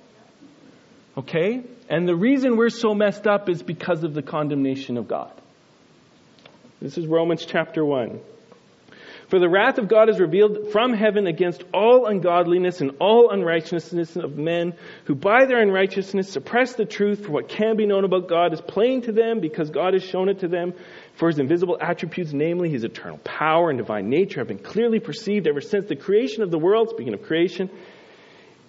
[1.17, 1.63] Okay?
[1.89, 5.31] And the reason we're so messed up is because of the condemnation of God.
[6.81, 8.19] This is Romans chapter 1.
[9.29, 14.15] For the wrath of God is revealed from heaven against all ungodliness and all unrighteousness
[14.15, 14.75] of men
[15.05, 18.61] who by their unrighteousness suppress the truth for what can be known about God is
[18.61, 20.73] plain to them because God has shown it to them.
[21.15, 25.47] For his invisible attributes, namely his eternal power and divine nature, have been clearly perceived
[25.47, 27.71] ever since the creation of the world, speaking of creation,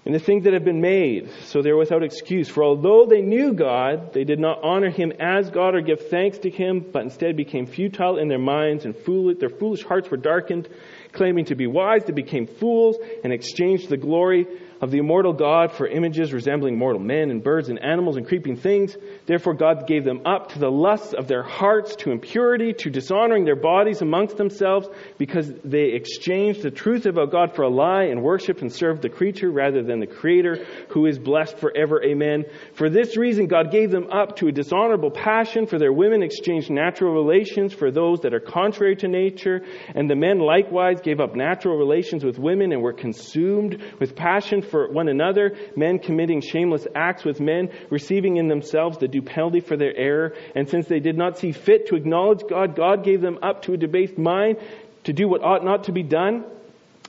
[0.06, 2.48] and the things that have been made, so they're without excuse.
[2.48, 6.38] For although they knew God, they did not honor him as God or give thanks
[6.38, 10.16] to him, but instead became futile in their minds, and foolish, their foolish hearts were
[10.16, 10.68] darkened.
[11.12, 14.46] Claiming to be wise, they became fools and exchanged the glory
[14.80, 18.56] of the immortal God for images resembling mortal men and birds and animals and creeping
[18.56, 18.96] things.
[19.26, 23.44] Therefore God gave them up to the lusts of their hearts, to impurity, to dishonoring
[23.44, 28.22] their bodies amongst themselves, because they exchanged the truth about God for a lie and
[28.22, 32.02] worshiped and served the creature rather than the Creator, who is blessed forever.
[32.04, 32.44] Amen.
[32.74, 36.70] For this reason God gave them up to a dishonorable passion, for their women exchanged
[36.70, 39.62] natural relations for those that are contrary to nature,
[39.94, 44.62] and the men likewise gave up natural relations with women and were consumed with passion
[44.66, 49.60] for one another, men committing shameless acts with men, receiving in themselves the due penalty
[49.60, 50.34] for their error.
[50.54, 53.74] And since they did not see fit to acknowledge God, God gave them up to
[53.74, 54.58] a debased mind
[55.04, 56.44] to do what ought not to be done.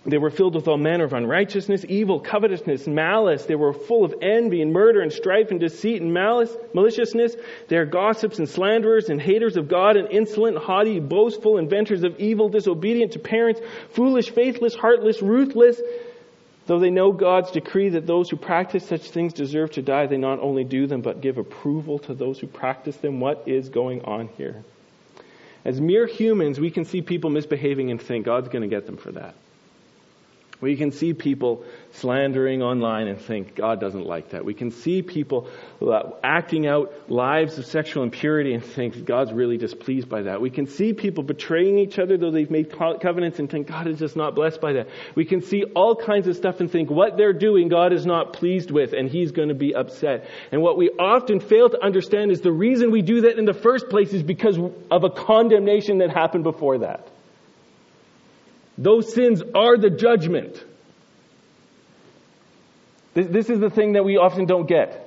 [0.07, 3.43] They were filled with all manner of unrighteousness, evil, covetousness, malice.
[3.43, 7.35] They were full of envy and murder and strife and deceit and malice, maliciousness.
[7.67, 12.17] They are gossips and slanderers and haters of God and insolent, haughty, boastful, inventors of
[12.19, 15.81] evil, disobedient to parents, foolish, faithless, heartless, ruthless.
[16.67, 20.17] Though they know God's decree that those who practice such things deserve to die, they
[20.17, 23.21] not only do them, but give approval to those who practice them.
[23.21, 24.63] What is going on here?
[25.63, 28.97] As mere humans, we can see people misbehaving and think God's going to get them
[28.97, 29.33] for that.
[30.59, 34.43] We can see people slandering online and think God doesn't like that.
[34.43, 39.57] We can see people uh, acting out lives of sexual impurity and think God's really
[39.57, 40.41] displeased by that.
[40.41, 43.99] We can see people betraying each other though they've made covenants and think God is
[43.99, 44.87] just not blessed by that.
[45.13, 48.33] We can see all kinds of stuff and think what they're doing God is not
[48.33, 50.27] pleased with and He's going to be upset.
[50.51, 53.53] And what we often fail to understand is the reason we do that in the
[53.53, 54.57] first place is because
[54.89, 57.07] of a condemnation that happened before that.
[58.77, 60.63] Those sins are the judgment.
[63.13, 65.03] This is the thing that we often don't get.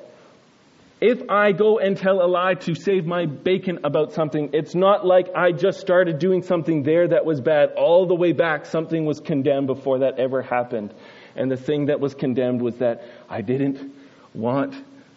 [1.00, 5.06] If I go and tell a lie to save my bacon about something, it's not
[5.06, 7.70] like I just started doing something there that was bad.
[7.76, 10.92] All the way back, something was condemned before that ever happened.
[11.36, 13.94] And the thing that was condemned was that I didn't
[14.34, 14.74] want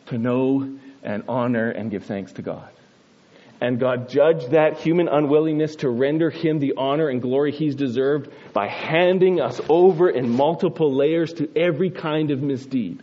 [0.07, 2.69] to know and honor and give thanks to God.
[3.61, 8.29] And God judged that human unwillingness to render him the honor and glory he's deserved
[8.51, 13.01] by handing us over in multiple layers to every kind of misdeed.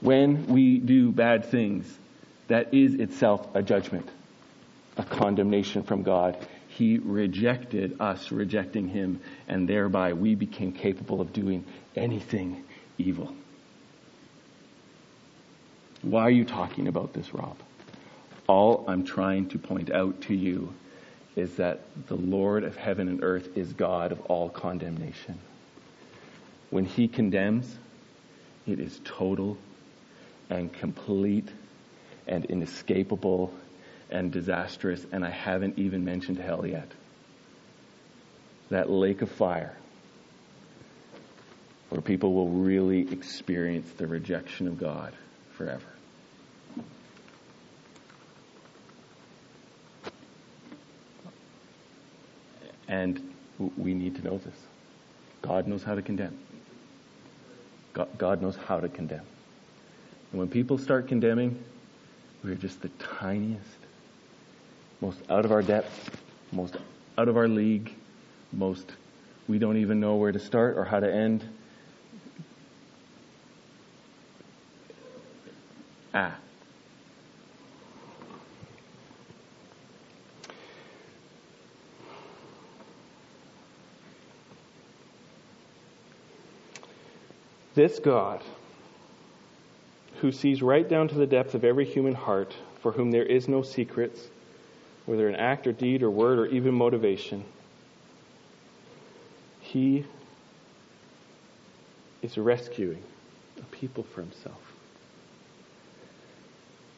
[0.00, 1.86] When we do bad things,
[2.48, 4.08] that is itself a judgment,
[4.96, 6.36] a condemnation from God.
[6.68, 11.64] He rejected us, rejecting him, and thereby we became capable of doing
[11.96, 12.64] anything
[12.98, 13.34] evil.
[16.02, 17.56] Why are you talking about this, Rob?
[18.48, 20.74] All I'm trying to point out to you
[21.36, 25.38] is that the Lord of heaven and earth is God of all condemnation.
[26.70, 27.74] When he condemns,
[28.66, 29.56] it is total
[30.50, 31.48] and complete
[32.26, 33.52] and inescapable
[34.10, 36.88] and disastrous, and I haven't even mentioned hell yet.
[38.68, 39.74] That lake of fire
[41.88, 45.12] where people will really experience the rejection of God
[45.52, 45.84] forever.
[52.92, 53.32] And
[53.78, 54.54] we need to know this.
[55.40, 56.38] God knows how to condemn.
[57.94, 59.24] God knows how to condemn.
[60.30, 61.58] And when people start condemning,
[62.44, 63.78] we're just the tiniest,
[65.00, 66.20] most out of our depth,
[66.52, 66.76] most
[67.16, 67.94] out of our league,
[68.52, 68.92] most
[69.48, 71.48] we don't even know where to start or how to end.
[76.12, 76.36] Ah.
[87.74, 88.42] This God,
[90.20, 93.48] who sees right down to the depth of every human heart, for whom there is
[93.48, 94.28] no secrets,
[95.06, 97.44] whether an act or deed or word or even motivation,
[99.60, 100.04] he
[102.20, 103.02] is rescuing
[103.58, 104.71] a people for himself.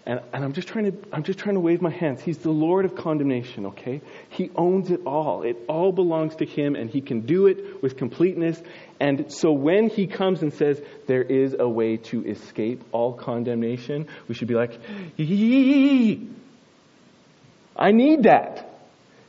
[0.06, 2.20] And, and I'm just trying to I'm just trying to wave my hands.
[2.20, 4.02] He's the Lord of condemnation, okay?
[4.28, 5.42] He owns it all.
[5.42, 8.62] It all belongs to him and he can do it with completeness.
[9.00, 14.08] And so when he comes and says there is a way to escape all condemnation,
[14.28, 14.78] we should be like,
[15.16, 16.28] Yee!
[17.76, 18.73] I need that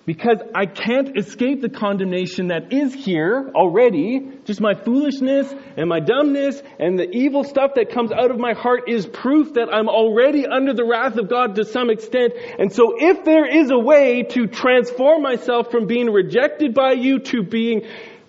[0.06, 4.30] because I can't escape the condemnation that is here already.
[4.46, 8.54] Just my foolishness and my dumbness and the evil stuff that comes out of my
[8.54, 12.34] heart is proof that I'm already under the wrath of God to some extent.
[12.60, 17.20] And so if there is a way to transform myself from being rejected by you
[17.20, 17.82] to being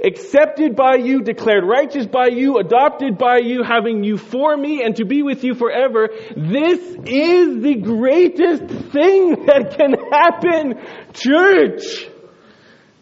[0.04, 4.96] accepted by you, declared righteous by you, adopted by you, having you for me and
[4.96, 6.10] to be with you forever.
[6.36, 10.80] This is the greatest thing that can happen,
[11.12, 12.08] church.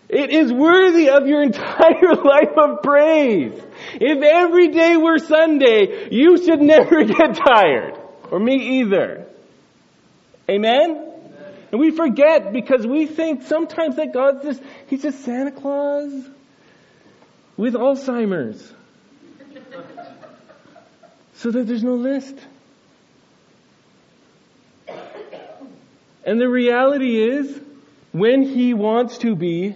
[0.09, 3.61] It is worthy of your entire life of praise.
[3.95, 7.99] If every day were Sunday, you should never get tired.
[8.31, 9.27] Or me either.
[10.49, 11.11] Amen?
[11.73, 16.13] And we forget because we think sometimes that God's just, He's just Santa Claus
[17.57, 18.73] with Alzheimer's.
[21.35, 22.37] so that there's no list.
[26.27, 27.61] And the reality is,
[28.13, 29.75] when he wants to be,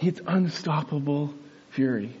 [0.00, 1.32] it's unstoppable
[1.70, 2.16] fury.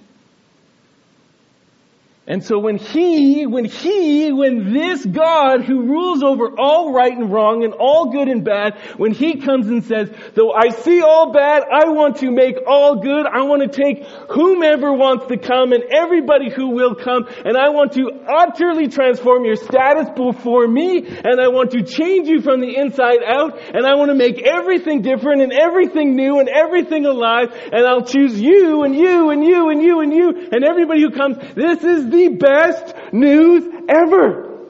[2.24, 7.32] And so when he, when he, when this God who rules over all right and
[7.32, 11.32] wrong and all good and bad, when he comes and says, though I see all
[11.32, 13.26] bad, I want to make all good.
[13.26, 17.70] I want to take whomever wants to come and everybody who will come and I
[17.70, 22.60] want to utterly transform your status before me and I want to change you from
[22.60, 27.04] the inside out and I want to make everything different and everything new and everything
[27.04, 31.02] alive and I'll choose you and you and you and you and you and everybody
[31.02, 31.38] who comes.
[31.56, 34.60] This is the best news ever.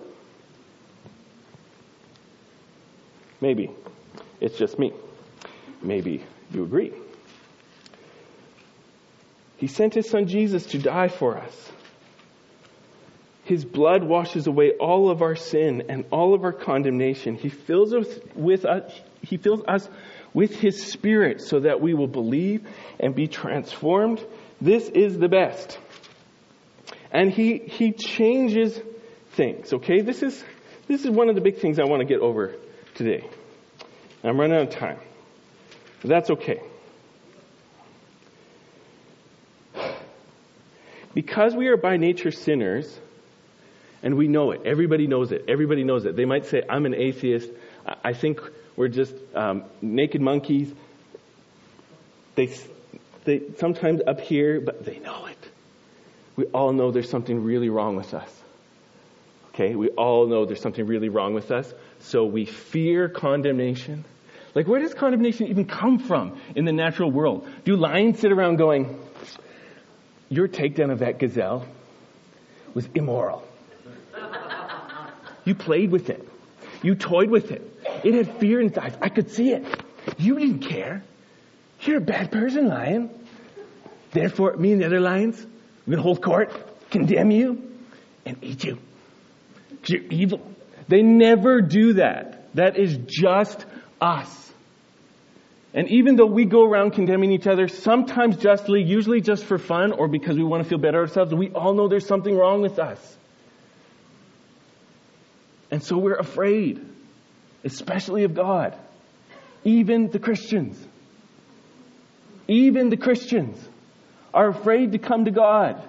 [3.41, 3.71] Maybe
[4.41, 4.93] it's just me.
[5.83, 6.93] Maybe you agree.
[9.57, 11.73] He sent his son Jesus to die for us.
[13.45, 17.35] His blood washes away all of our sin and all of our condemnation.
[17.35, 19.89] He fills us with us, he fills us
[20.33, 22.67] with his spirit so that we will believe
[23.01, 24.25] and be transformed.
[24.61, 25.79] This is the best
[27.13, 28.81] and he, he changes
[29.33, 30.01] things, okay?
[30.01, 30.43] This is,
[30.89, 32.55] this is one of the big things I want to get over
[32.95, 33.29] today.
[34.25, 34.99] I'm running out of time.
[36.01, 36.63] But that's okay.
[41.15, 42.99] Because we are by nature sinners,
[44.03, 44.63] and we know it.
[44.65, 45.45] Everybody knows it.
[45.47, 46.17] Everybody knows it.
[46.17, 47.51] They might say, I'm an atheist.
[48.03, 48.41] I think
[48.75, 50.73] we're just um, naked monkeys.
[52.35, 52.57] They,
[53.25, 55.42] they sometimes up here, but they know it
[56.37, 58.31] we all know there's something really wrong with us.
[59.55, 61.73] Okay, we all know there's something really wrong with us.
[62.01, 64.05] So we fear condemnation.
[64.55, 67.49] Like, where does condemnation even come from in the natural world?
[67.65, 68.99] Do lions sit around going,
[70.29, 71.67] Your takedown of that gazelle
[72.75, 73.47] was immoral?
[75.45, 76.27] You played with it.
[76.83, 77.63] You toyed with it.
[78.05, 78.97] It had fear in its eyes.
[79.01, 79.65] I could see it.
[80.19, 81.03] You didn't care.
[81.81, 83.11] You're a bad person, lion.
[84.13, 85.45] Therefore, me and the other lions,
[85.87, 87.71] we're going to hold court, condemn you,
[88.25, 88.79] and eat you.
[89.87, 90.41] You're evil.
[90.89, 92.55] They never do that.
[92.55, 93.65] That is just
[94.01, 94.53] us.
[95.75, 99.93] And even though we go around condemning each other, sometimes justly, usually just for fun
[99.93, 102.79] or because we want to feel better ourselves, we all know there's something wrong with
[102.79, 103.17] us.
[105.71, 106.87] And so we're afraid,
[107.65, 108.77] especially of God.
[109.65, 110.79] Even the Christians.
[112.47, 113.57] Even the Christians
[114.35, 115.83] are afraid to come to God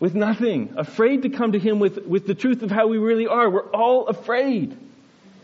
[0.00, 3.26] with nothing, afraid to come to Him with, with the truth of how we really
[3.26, 3.50] are.
[3.50, 4.76] We're all afraid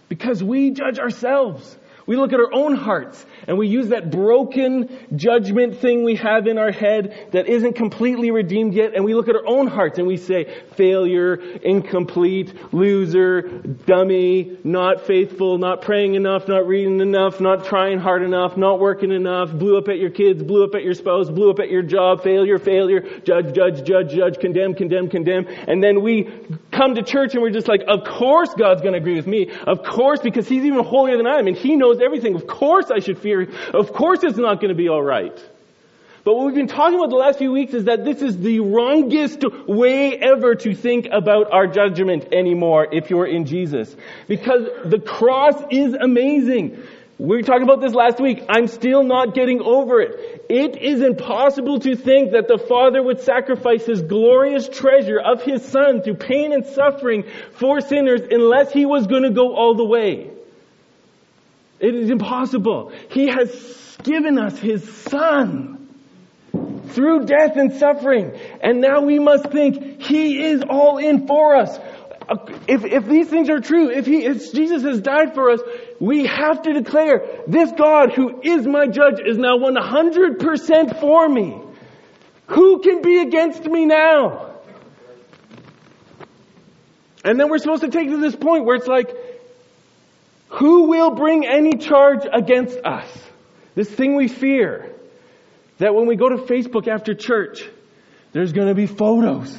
[0.09, 1.77] because we judge ourselves.
[2.07, 6.47] We look at our own hearts and we use that broken judgment thing we have
[6.47, 9.99] in our head that isn't completely redeemed yet and we look at our own hearts
[9.99, 13.43] and we say failure, incomplete, loser,
[13.87, 19.11] dummy, not faithful, not praying enough, not reading enough, not trying hard enough, not working
[19.11, 21.83] enough, blew up at your kids, blew up at your spouse, blew up at your
[21.83, 25.47] job, failure, failure, judge, judge, judge, judge, condemn, condemn, condemn.
[25.67, 26.29] And then we
[26.71, 29.51] come to church and we're just like, of course God's going to agree with me.
[29.67, 32.35] Of course, because He's even holier than I am and He knows knows everything.
[32.35, 33.49] Of course I should fear.
[33.73, 35.43] Of course it's not going to be alright.
[36.25, 38.61] But what we've been talking about the last few weeks is that this is the
[38.61, 43.95] wrongest way ever to think about our judgment anymore if you're in Jesus.
[44.27, 46.83] Because the cross is amazing.
[47.19, 48.43] We talked about this last week.
[48.49, 50.47] I'm still not getting over it.
[50.49, 55.63] It is impossible to think that the Father would sacrifice His glorious treasure of His
[55.63, 59.85] Son through pain and suffering for sinners unless He was going to go all the
[59.85, 60.34] way.
[61.81, 62.93] It is impossible.
[63.11, 65.81] He has given us His Son
[66.89, 68.33] through death and suffering.
[68.61, 71.79] And now we must think He is all in for us.
[72.67, 75.61] If, if these things are true, if, he, if Jesus has died for us,
[76.01, 81.61] we have to declare this God who is my judge is now 100% for me.
[82.47, 84.55] Who can be against me now?
[87.25, 89.09] And then we're supposed to take to this point where it's like,
[90.55, 93.09] who will bring any charge against us?
[93.75, 94.91] This thing we fear.
[95.79, 97.69] That when we go to Facebook after church,
[98.33, 99.57] there's going to be photos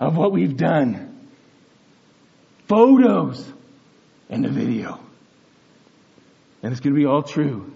[0.00, 1.28] of what we've done.
[2.66, 3.46] Photos
[4.30, 4.98] and a video.
[6.62, 7.70] And it's going to be all true.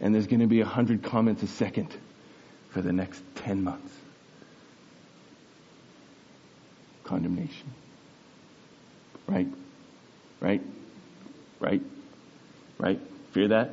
[0.00, 1.94] And there's going to be a hundred comments a second
[2.70, 3.94] for the next 10 months.
[7.04, 7.70] Condemnation.
[9.28, 9.48] Right?
[10.40, 10.62] Right?
[11.60, 11.82] Right?
[12.78, 13.00] Right?
[13.32, 13.70] Fear that?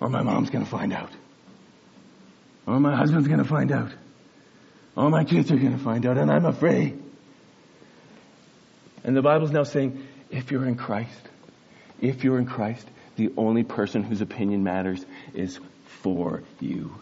[0.00, 1.10] Or my mom's gonna find out.
[2.66, 3.90] Or my husband's gonna find out.
[4.96, 7.02] Or my kids are gonna find out and I'm afraid.
[9.04, 11.20] And the Bible's now saying, if you're in Christ,
[12.00, 15.04] if you're in Christ, the only person whose opinion matters
[15.34, 15.58] is
[16.02, 16.94] for you.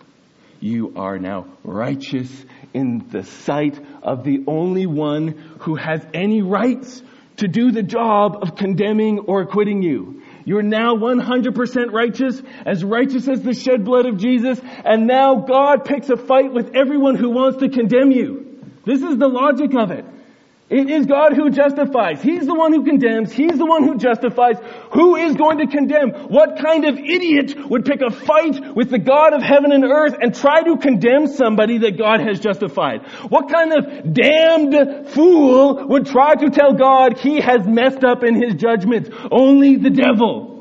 [0.60, 2.30] You are now righteous
[2.74, 5.28] in the sight of the only one
[5.60, 7.02] who has any rights
[7.38, 10.22] to do the job of condemning or acquitting you.
[10.44, 15.84] You're now 100% righteous, as righteous as the shed blood of Jesus, and now God
[15.84, 18.62] picks a fight with everyone who wants to condemn you.
[18.84, 20.04] This is the logic of it.
[20.70, 22.20] It is God who justifies.
[22.20, 23.32] He's the one who condemns.
[23.32, 24.56] He's the one who justifies.
[24.92, 26.10] Who is going to condemn?
[26.28, 30.16] What kind of idiot would pick a fight with the God of heaven and earth
[30.20, 33.00] and try to condemn somebody that God has justified?
[33.30, 38.34] What kind of damned fool would try to tell God he has messed up in
[38.34, 39.08] his judgments?
[39.30, 40.57] Only the devil.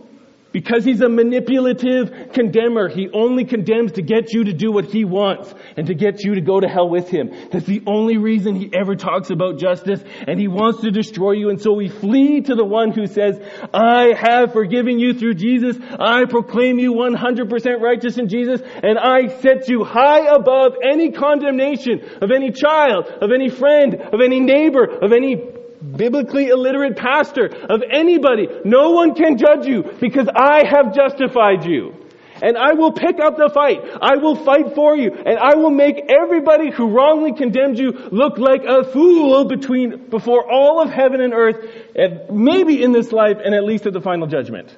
[0.57, 2.89] Because he's a manipulative condemner.
[2.89, 6.33] He only condemns to get you to do what he wants and to get you
[6.33, 7.29] to go to hell with him.
[7.51, 11.51] That's the only reason he ever talks about justice and he wants to destroy you.
[11.51, 13.39] And so we flee to the one who says,
[13.71, 15.77] I have forgiven you through Jesus.
[15.99, 22.01] I proclaim you 100% righteous in Jesus and I set you high above any condemnation
[22.19, 25.35] of any child, of any friend, of any neighbor, of any
[25.81, 28.47] biblically illiterate pastor, of anybody.
[28.65, 31.93] No one can judge you because I have justified you.
[32.41, 33.81] And I will pick up the fight.
[33.99, 35.11] I will fight for you.
[35.11, 40.49] And I will make everybody who wrongly condemns you look like a fool between, before
[40.49, 44.01] all of heaven and earth, and maybe in this life and at least at the
[44.01, 44.75] final judgment.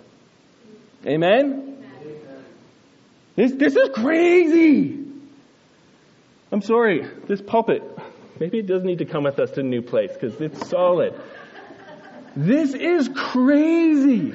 [1.06, 1.66] Amen?
[3.36, 5.06] This, this is crazy.
[6.52, 7.08] I'm sorry.
[7.28, 7.84] This pulpit
[8.40, 11.14] Maybe it doesn't need to come with us to a new place because it's solid.
[12.36, 14.34] This is crazy.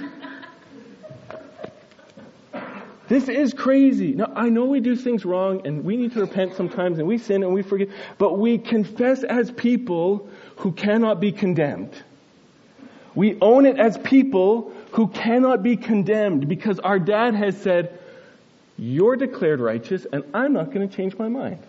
[3.08, 4.12] This is crazy.
[4.12, 7.18] Now, I know we do things wrong and we need to repent sometimes and we
[7.18, 11.94] sin and we forgive, but we confess as people who cannot be condemned.
[13.14, 17.98] We own it as people who cannot be condemned because our dad has said,
[18.76, 21.60] you're declared righteous and I'm not going to change my mind.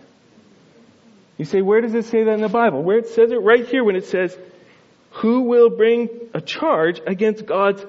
[1.38, 2.82] You say, where does it say that in the Bible?
[2.82, 4.36] Where it says it right here when it says,
[5.10, 7.84] who will bring a charge against God's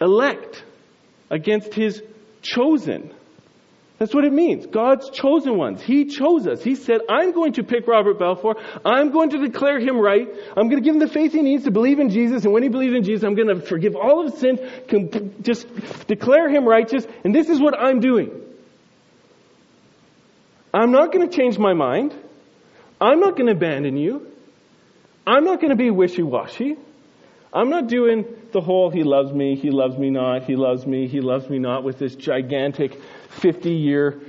[0.00, 0.64] elect,
[1.30, 2.02] against his
[2.42, 3.12] chosen.
[3.98, 4.66] That's what it means.
[4.66, 5.80] God's chosen ones.
[5.80, 6.62] He chose us.
[6.62, 8.56] He said, I'm going to pick Robert Balfour.
[8.84, 10.28] I'm going to declare him right.
[10.56, 12.44] I'm going to give him the faith he needs to believe in Jesus.
[12.44, 14.60] And when he believes in Jesus, I'm going to forgive all of his sins,
[15.40, 15.66] just
[16.06, 17.06] declare him righteous.
[17.24, 18.30] And this is what I'm doing.
[20.74, 22.14] I'm not going to change my mind.
[23.00, 24.26] I'm not going to abandon you.
[25.26, 26.76] I'm not going to be wishy-washy.
[27.52, 31.08] I'm not doing the whole he loves me, he loves me not, he loves me,
[31.08, 33.00] he loves me not with this gigantic
[33.40, 34.20] 50 year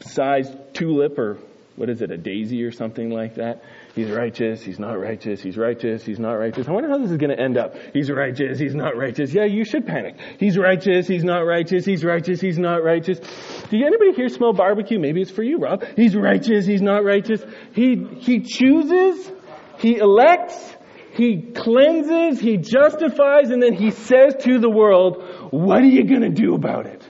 [0.00, 1.38] sized tulip or
[1.76, 3.62] what is it, a daisy or something like that.
[3.94, 6.68] He's righteous, he's not righteous, he's righteous, he's not righteous.
[6.68, 7.74] I wonder how this is going to end up.
[7.92, 9.32] He's righteous, he's not righteous.
[9.34, 10.16] Yeah, you should panic.
[10.38, 13.18] He's righteous, he's not righteous, he's righteous, he's not righteous.
[13.18, 14.98] Do anybody here smell barbecue?
[14.98, 15.84] Maybe it's for you, Rob.
[15.96, 17.42] He's righteous, he's not righteous.
[17.74, 19.32] He, he chooses,
[19.78, 20.76] he elects,
[21.18, 26.30] he cleanses, He justifies, and then He says to the world, what are you gonna
[26.30, 27.02] do about it?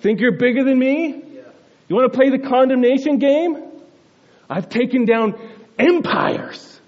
[0.00, 1.22] Think you're bigger than me?
[1.88, 3.67] You wanna play the condemnation game?
[4.48, 5.34] I've taken down
[5.78, 6.80] empires.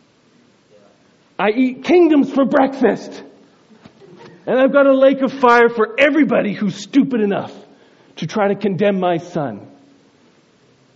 [1.39, 3.23] I eat kingdoms for breakfast.
[4.47, 7.55] And I've got a lake of fire for everybody who's stupid enough
[8.17, 9.67] to try to condemn my son.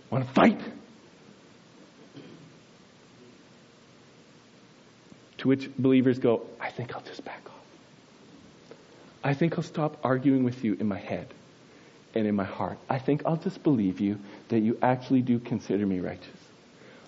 [0.09, 0.61] Want to fight?
[5.39, 7.53] To which believers go, I think I'll just back off.
[9.23, 11.27] I think I'll stop arguing with you in my head
[12.13, 12.77] and in my heart.
[12.89, 16.34] I think I'll just believe you that you actually do consider me righteous.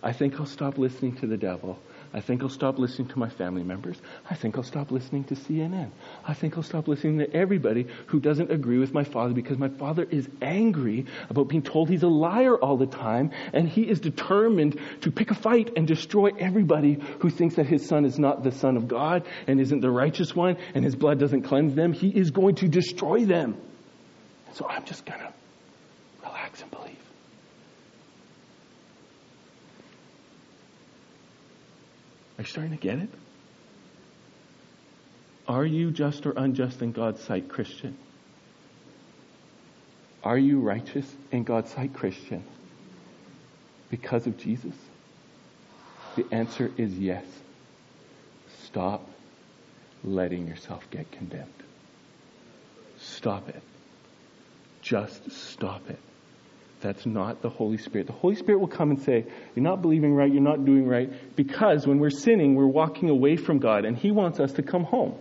[0.04, 1.80] I think I'll stop listening to the devil
[2.14, 3.98] I think I'll stop listening to my family members.
[4.30, 5.92] I think I'll stop listening to CNN.
[6.26, 9.70] I think I'll stop listening to everybody who doesn't agree with my father because my
[9.70, 14.00] father is angry about being told he's a liar all the time and he is
[14.00, 18.44] determined to pick a fight and destroy everybody who thinks that his son is not
[18.44, 21.92] the son of God and isn't the righteous one and his blood doesn't cleanse them.
[21.92, 23.58] He is going to destroy them.
[24.54, 25.34] So I'm just gonna
[26.24, 27.07] relax and believe.
[32.38, 33.10] Are you starting to get it?
[35.48, 37.98] Are you just or unjust in God's sight, Christian?
[40.24, 42.44] Are you righteous in God's sight, Christian?
[43.90, 44.76] Because of Jesus?
[46.16, 47.26] The answer is yes.
[48.66, 49.08] Stop
[50.04, 51.64] letting yourself get condemned.
[53.00, 53.62] Stop it.
[54.82, 56.00] Just stop it.
[56.80, 58.08] That's not the Holy Spirit.
[58.08, 59.26] The Holy Spirit will come and say,
[59.56, 63.36] You're not believing right, you're not doing right, because when we're sinning, we're walking away
[63.36, 65.16] from God, and He wants us to come home.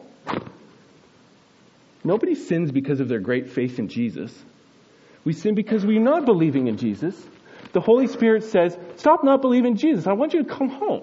[2.05, 4.33] Nobody sins because of their great faith in Jesus.
[5.25, 7.21] We sin because we're not believing in Jesus.
[7.73, 10.07] The Holy Spirit says, Stop not believing in Jesus.
[10.07, 11.03] I want you to come home.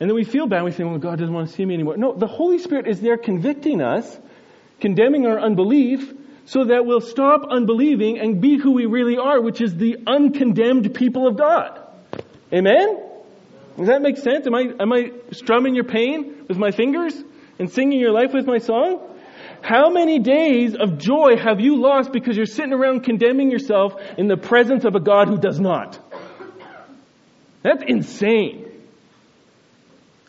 [0.00, 0.62] And then we feel bad.
[0.62, 1.96] We say, Well, God doesn't want to see me anymore.
[1.96, 4.18] No, the Holy Spirit is there convicting us,
[4.80, 6.14] condemning our unbelief,
[6.48, 10.94] so that we'll stop unbelieving and be who we really are, which is the uncondemned
[10.94, 11.78] people of God.
[12.50, 13.02] Amen?
[13.76, 14.46] Does that make sense?
[14.46, 17.14] Am I, am I strumming your pain with my fingers
[17.58, 18.98] and singing your life with my song?
[19.60, 24.26] How many days of joy have you lost because you're sitting around condemning yourself in
[24.26, 25.98] the presence of a God who does not?
[27.62, 28.67] That's insane.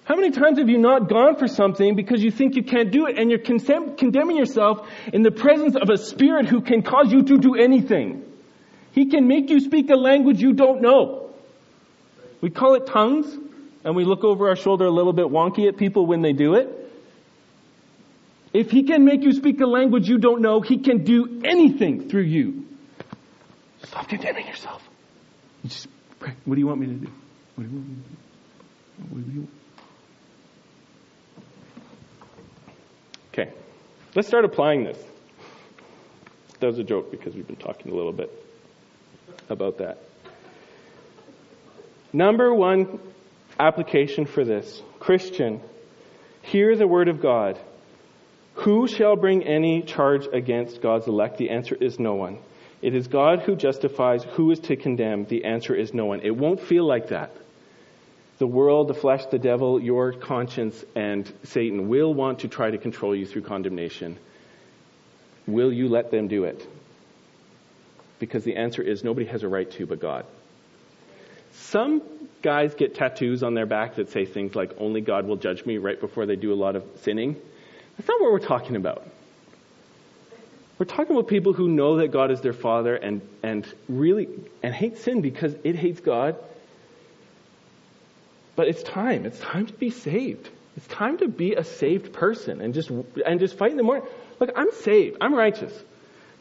[0.10, 3.06] How many times have you not gone for something because you think you can't do
[3.06, 7.22] it and you're condemning yourself in the presence of a spirit who can cause you
[7.26, 8.26] to do anything?
[8.92, 11.30] He can make you speak a language you don't know.
[12.42, 13.32] We call it tongues
[13.84, 16.56] and we look over our shoulder a little bit wonky at people when they do
[16.56, 16.92] it.
[18.52, 22.10] If he can make you speak a language you don't know, he can do anything
[22.10, 22.66] through you.
[23.84, 24.82] Stop condemning yourself.
[25.62, 25.88] You just
[26.20, 26.34] pray.
[26.46, 27.12] What do you want me to do?
[27.54, 29.16] What do you want me to do?
[29.16, 29.59] What do you want?
[33.34, 33.52] Okay,
[34.16, 34.98] let's start applying this.
[36.60, 38.32] That was a joke because we've been talking a little bit
[39.50, 40.00] about that.
[42.12, 43.00] Number one
[43.60, 45.62] application for this Christian,
[46.42, 47.60] hear the word of God.
[48.56, 51.38] Who shall bring any charge against God's elect?
[51.38, 52.40] The answer is no one.
[52.82, 54.24] It is God who justifies.
[54.36, 55.26] Who is to condemn?
[55.26, 56.22] The answer is no one.
[56.22, 57.32] It won't feel like that.
[58.40, 62.78] The world, the flesh, the devil, your conscience, and Satan will want to try to
[62.78, 64.18] control you through condemnation.
[65.46, 66.66] Will you let them do it?
[68.18, 70.26] Because the answer is nobody has a right to but God.
[71.54, 72.02] Some
[72.42, 75.78] guys get tattoos on their back that say things like, only God will judge me
[75.78, 77.36] right before they do a lot of sinning.
[77.98, 79.06] That's not what we're talking about.
[80.78, 84.30] We're talking about people who know that God is their father and, and really
[84.64, 86.38] and hate sin because it hates God.
[88.60, 89.26] But it's time.
[89.26, 90.50] It's time to be saved.
[90.76, 94.06] It's time to be a saved person and just and just fight in the morning.
[94.38, 95.16] Look, I'm saved.
[95.22, 95.72] I'm righteous.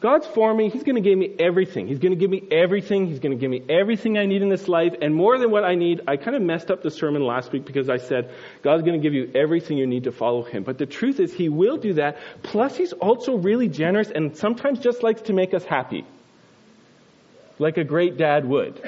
[0.01, 0.69] God's for me.
[0.69, 1.87] He's going to give me everything.
[1.87, 3.07] He's going to give me everything.
[3.07, 5.63] He's going to give me everything I need in this life and more than what
[5.63, 6.01] I need.
[6.09, 8.29] I kind of messed up the sermon last week because I said
[8.63, 10.63] God's going to give you everything you need to follow Him.
[10.63, 12.17] But the truth is, He will do that.
[12.43, 16.03] Plus, He's also really generous and sometimes just likes to make us happy.
[17.59, 18.81] Like a great dad would.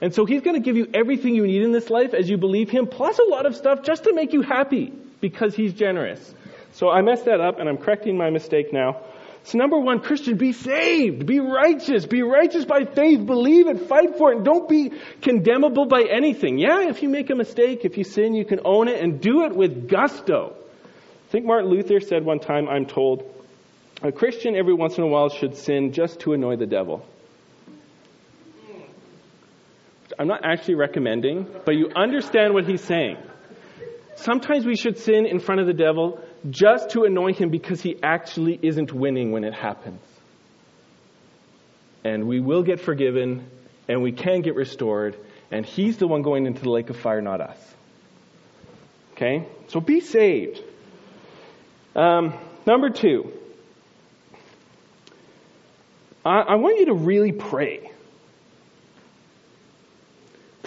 [0.00, 2.36] And so He's going to give you everything you need in this life as you
[2.36, 6.34] believe Him, plus a lot of stuff just to make you happy because He's generous.
[6.72, 9.02] So I messed that up and I'm correcting my mistake now.
[9.44, 14.18] So number one, Christian, be saved, be righteous, be righteous by faith, believe it, fight
[14.18, 14.92] for it, and don't be
[15.22, 16.58] condemnable by anything.
[16.58, 19.44] Yeah, if you make a mistake, if you sin, you can own it and do
[19.44, 20.54] it with gusto.
[20.54, 23.34] I think Martin Luther said one time, I'm told,
[24.02, 27.06] a Christian every once in a while should sin just to annoy the devil.
[30.20, 33.16] I'm not actually recommending, but you understand what he's saying.
[34.16, 37.96] Sometimes we should sin in front of the devil just to annoy him because he
[38.02, 40.02] actually isn't winning when it happens.
[42.04, 43.50] And we will get forgiven
[43.88, 45.16] and we can get restored,
[45.50, 47.74] and he's the one going into the lake of fire, not us.
[49.12, 49.48] Okay?
[49.68, 50.62] So be saved.
[51.96, 52.34] Um,
[52.66, 53.32] number two,
[56.26, 57.90] I, I want you to really pray.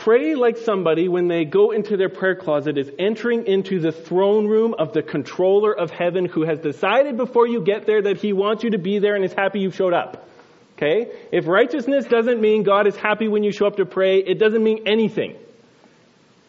[0.03, 4.47] Pray like somebody when they go into their prayer closet is entering into the throne
[4.47, 8.33] room of the controller of heaven who has decided before you get there that he
[8.33, 10.27] wants you to be there and is happy you showed up.
[10.75, 11.09] Okay?
[11.31, 14.61] If righteousness doesn't mean God is happy when you show up to pray, it doesn't
[14.61, 15.37] mean anything.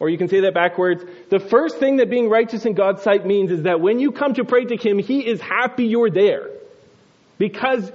[0.01, 1.05] Or you can say that backwards.
[1.29, 4.33] The first thing that being righteous in God's sight means is that when you come
[4.33, 6.49] to pray to Him, He is happy you're there.
[7.37, 7.89] Because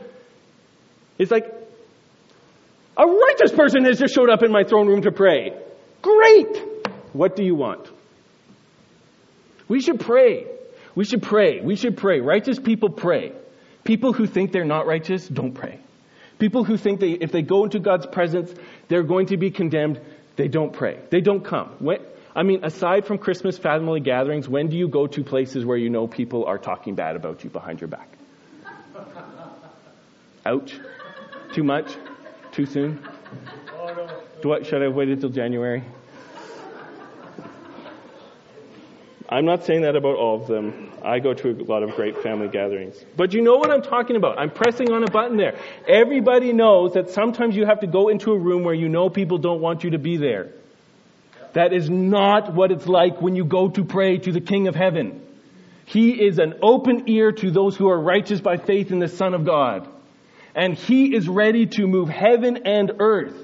[1.19, 1.60] it's like,
[3.01, 5.53] a righteous person has just showed up in my throne room to pray.
[6.03, 6.63] Great!
[7.15, 7.91] What do you want?
[9.69, 10.47] We should pray.
[10.95, 11.61] We should pray.
[11.63, 12.21] We should pray.
[12.21, 13.33] Righteous people pray.
[13.85, 15.81] People who think they're not righteous don't pray.
[16.39, 18.53] People who think they, if they go into God's presence,
[18.89, 20.01] they're going to be condemned,
[20.37, 20.99] they don't pray.
[21.11, 21.77] They don't come.
[21.79, 22.01] When,
[22.35, 25.89] I mean, aside from Christmas family gatherings, when do you go to places where you
[25.89, 28.09] know people are talking bad about you behind your back?
[30.45, 30.79] Ouch.
[31.55, 31.97] Too much?
[32.53, 33.03] Too soon?
[34.43, 35.85] Do I, should I have waited until January?
[39.29, 40.91] I'm not saying that about all of them.
[41.05, 42.97] I go to a lot of great family gatherings.
[43.17, 44.41] But you know what I'm talking about.
[44.41, 45.57] I'm pressing on a button there.
[45.87, 49.39] Everybody knows that sometimes you have to go into a room where you know people
[49.39, 50.53] don't want you to be there.
[51.53, 54.75] That is not what it's like when you go to pray to the King of
[54.75, 55.25] Heaven.
[55.85, 59.35] He is an open ear to those who are righteous by faith in the Son
[59.35, 59.89] of God.
[60.55, 63.37] And He is ready to move heaven and earth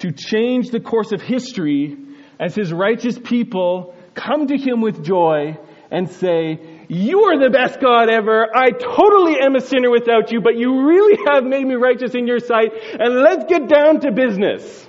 [0.00, 1.96] to change the course of history
[2.38, 5.56] as His righteous people come to Him with joy
[5.90, 8.46] and say, You are the best God ever.
[8.54, 12.26] I totally am a sinner without you, but you really have made me righteous in
[12.26, 14.86] your sight, and let's get down to business.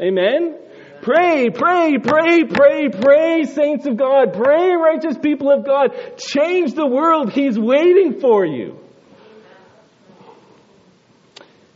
[0.00, 0.56] Amen?
[1.02, 4.32] Pray, pray, pray, pray, pray, saints of God.
[4.32, 5.90] Pray, righteous people of God.
[6.18, 7.32] Change the world.
[7.32, 8.78] He's waiting for you.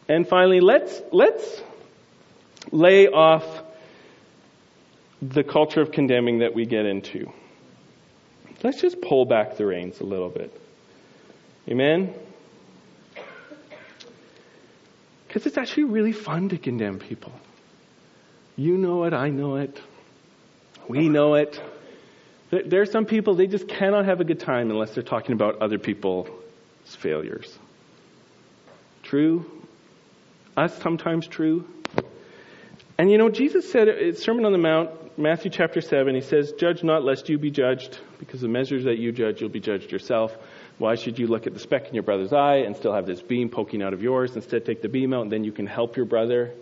[0.09, 1.63] And finally, let's, let's
[2.71, 3.45] lay off
[5.21, 7.33] the culture of condemning that we get into.
[8.63, 10.53] Let's just pull back the reins a little bit.
[11.69, 12.15] Amen?
[15.27, 17.33] Because it's actually really fun to condemn people.
[18.57, 19.81] You know it, I know it,
[20.89, 21.61] we know it.
[22.51, 25.63] There are some people, they just cannot have a good time unless they're talking about
[25.63, 26.29] other people's
[26.85, 27.59] failures.
[29.03, 29.51] True?
[30.57, 31.67] Us sometimes true?
[32.99, 36.53] And you know, Jesus said, it's Sermon on the Mount, Matthew chapter 7, he says,
[36.53, 39.93] Judge not lest you be judged, because the measures that you judge, you'll be judged
[39.93, 40.37] yourself.
[40.79, 43.21] Why should you look at the speck in your brother's eye and still have this
[43.21, 44.37] beam poking out of yours?
[44.37, 46.53] Instead, take the beam out, and then you can help your brother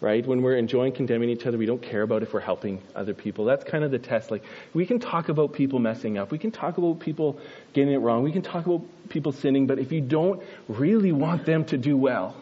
[0.00, 0.26] right?
[0.26, 3.44] When we're enjoying condemning each other, we don't care about if we're helping other people.
[3.44, 4.30] That's kind of the test.
[4.30, 4.42] Like,
[4.72, 6.30] we can talk about people messing up.
[6.30, 7.38] We can talk about people
[7.74, 8.22] getting it wrong.
[8.22, 11.96] We can talk about people sinning, but if you don't really want them to do
[11.96, 12.34] well,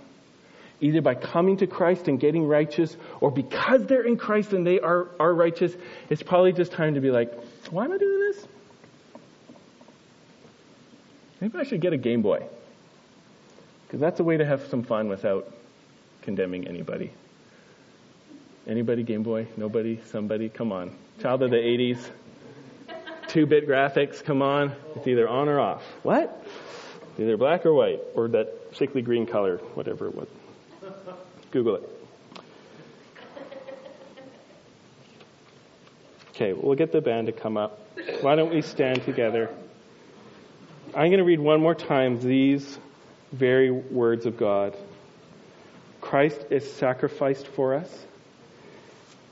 [0.81, 4.81] either by coming to Christ and getting righteous, or because they're in Christ and they
[4.81, 5.75] are, are righteous,
[6.09, 7.33] it's probably just time to be like,
[7.71, 8.47] why am I doing this?
[11.41, 12.47] Maybe I should get a Game Boy.
[13.87, 15.53] Because that's a way to have some fun without
[16.23, 17.13] condemning anybody.
[18.67, 19.47] Anybody Game Boy?
[19.57, 20.01] Nobody?
[20.11, 20.49] Somebody?
[20.49, 20.95] Come on.
[21.23, 21.99] Child of the 80s.
[23.29, 24.75] Two bit graphics, come on.
[24.97, 25.83] It's either on or off.
[26.03, 26.47] What?
[27.19, 30.29] Either black or white, or that sickly green color, whatever it was.
[31.51, 31.91] Google it.
[36.31, 37.81] Okay, we'll get the band to come up.
[38.21, 39.51] Why don't we stand together?
[40.95, 42.79] I'm going to read one more time these
[43.33, 44.77] very words of God.
[46.01, 48.07] Christ is sacrificed for us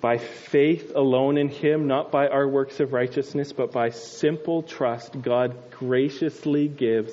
[0.01, 5.21] by faith alone in Him, not by our works of righteousness, but by simple trust.
[5.23, 7.13] God graciously gives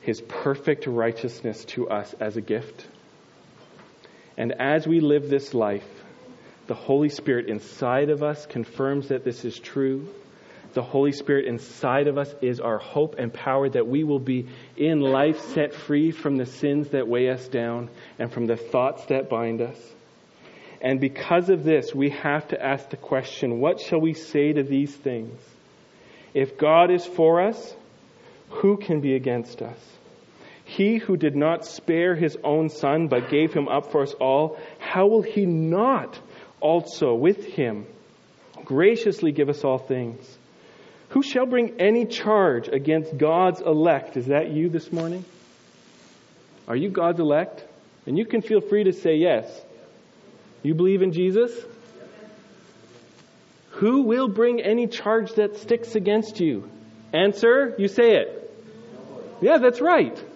[0.00, 2.86] His perfect righteousness to us as a gift.
[4.36, 5.86] And as we live this life,
[6.66, 10.08] the Holy Spirit inside of us confirms that this is true.
[10.74, 14.48] The Holy Spirit inside of us is our hope and power that we will be
[14.76, 19.04] in life set free from the sins that weigh us down and from the thoughts
[19.06, 19.76] that bind us.
[20.80, 24.62] And because of this, we have to ask the question what shall we say to
[24.62, 25.38] these things?
[26.34, 27.74] If God is for us,
[28.48, 29.78] who can be against us?
[30.76, 34.58] He who did not spare his own son, but gave him up for us all,
[34.78, 36.18] how will he not
[36.60, 37.84] also with him
[38.64, 40.38] graciously give us all things?
[41.10, 44.16] Who shall bring any charge against God's elect?
[44.16, 45.26] Is that you this morning?
[46.66, 47.62] Are you God's elect?
[48.06, 49.44] And you can feel free to say yes.
[50.62, 51.52] You believe in Jesus?
[53.72, 56.66] Who will bring any charge that sticks against you?
[57.12, 58.50] Answer, you say it.
[59.42, 60.31] Yeah, that's right.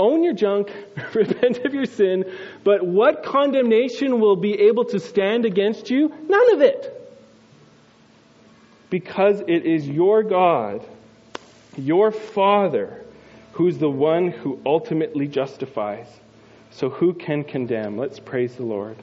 [0.00, 0.70] Own your junk,
[1.14, 2.24] repent of your sin,
[2.64, 6.12] but what condemnation will be able to stand against you?
[6.28, 6.94] None of it
[8.90, 10.84] because it is your God,
[11.76, 13.04] your Father,
[13.52, 16.06] who's the one who ultimately justifies.
[16.70, 17.98] So who can condemn?
[17.98, 18.96] Let's praise the Lord.